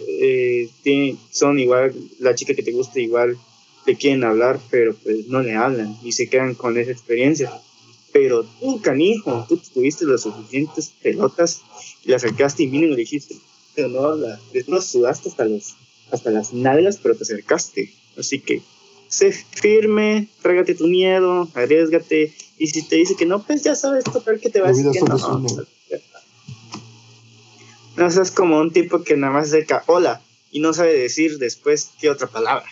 eh, 0.84 1.16
son 1.30 1.60
igual, 1.60 1.94
la 2.20 2.34
chica 2.36 2.56
que 2.56 2.64
te 2.64 2.72
gusta 2.72 3.00
igual, 3.00 3.38
te 3.86 3.96
quieren 3.96 4.24
hablar, 4.24 4.60
pero 4.70 4.96
pues 4.96 5.28
no 5.28 5.42
le 5.42 5.56
hablan 5.56 5.96
y 6.04 6.12
se 6.12 6.28
quedan 6.28 6.56
con 6.56 6.78
esa 6.78 6.92
experiencia. 6.92 7.52
Pero 8.12 8.46
tú, 8.60 8.82
canijo, 8.82 9.46
tú 9.48 9.60
tuviste 9.74 10.06
las 10.06 10.22
suficientes 10.22 10.94
pelotas 11.02 11.62
y 12.04 12.10
la 12.10 12.16
acercaste 12.16 12.64
y 12.64 12.68
mínimo 12.68 12.92
le 12.92 13.02
dijiste, 13.02 13.36
pero 13.76 13.90
no, 13.90 14.16
la, 14.16 14.40
no 14.68 14.82
sudaste 14.82 15.30
hasta, 15.30 15.46
los, 15.46 15.76
hasta 16.12 16.32
las 16.32 16.54
nalgas, 16.54 16.98
pero 16.98 17.16
te 17.16 17.24
acercaste. 17.24 17.94
Así 18.18 18.40
que 18.40 18.62
sé 19.08 19.32
firme, 19.32 20.28
trágate 20.42 20.76
tu 20.76 20.88
miedo, 20.88 21.50
arriesgate. 21.54 22.34
Y 22.58 22.68
si 22.68 22.88
te 22.88 22.96
dice 22.96 23.16
que 23.16 23.26
no, 23.26 23.44
pues 23.44 23.64
ya 23.64 23.76
sabes 23.76 24.06
total 24.06 24.40
que 24.40 24.50
te 24.50 24.62
va 24.62 24.68
a 24.68 24.72
decir 24.72 24.90
que 24.92 25.02
no. 25.02 25.66
No, 27.98 28.12
seas 28.12 28.32
como 28.32 28.60
un 28.60 28.72
tipo 28.72 29.04
que 29.04 29.16
nada 29.16 29.32
más 29.32 29.48
acerca 29.48 29.84
hola 29.88 30.22
y 30.52 30.60
no 30.60 30.74
sabe 30.74 30.94
decir 30.94 31.38
después 31.38 31.92
qué 32.00 32.10
otra 32.10 32.28
palabra. 32.28 32.66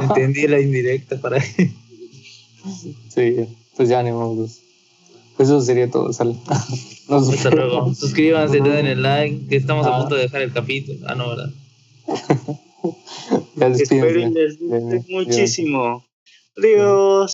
Entendí 0.00 0.46
la 0.46 0.60
indirecta 0.60 1.20
para 1.20 1.36
ahí. 1.36 1.72
Sí, 3.08 3.46
pues 3.76 3.88
ya 3.88 4.02
ni 4.02 4.10
Eso 5.38 5.60
sería 5.60 5.90
todo, 5.90 6.12
sal. 6.12 6.36
Hasta 7.08 7.50
luego. 7.50 7.94
Suscríbanse, 7.94 8.60
den 8.60 8.86
el 8.86 9.02
like, 9.02 9.46
que 9.48 9.56
estamos 9.56 9.86
a 9.86 9.96
ah. 9.96 10.00
punto 10.00 10.16
de 10.16 10.22
dejar 10.22 10.42
el 10.42 10.52
capítulo. 10.52 10.98
Ah, 11.06 11.14
no, 11.14 11.28
¿verdad? 11.28 11.50
Espero 13.80 14.30
les 14.30 14.58
guste 14.58 15.04
muchísimo. 15.08 16.04
Adiós. 16.56 17.32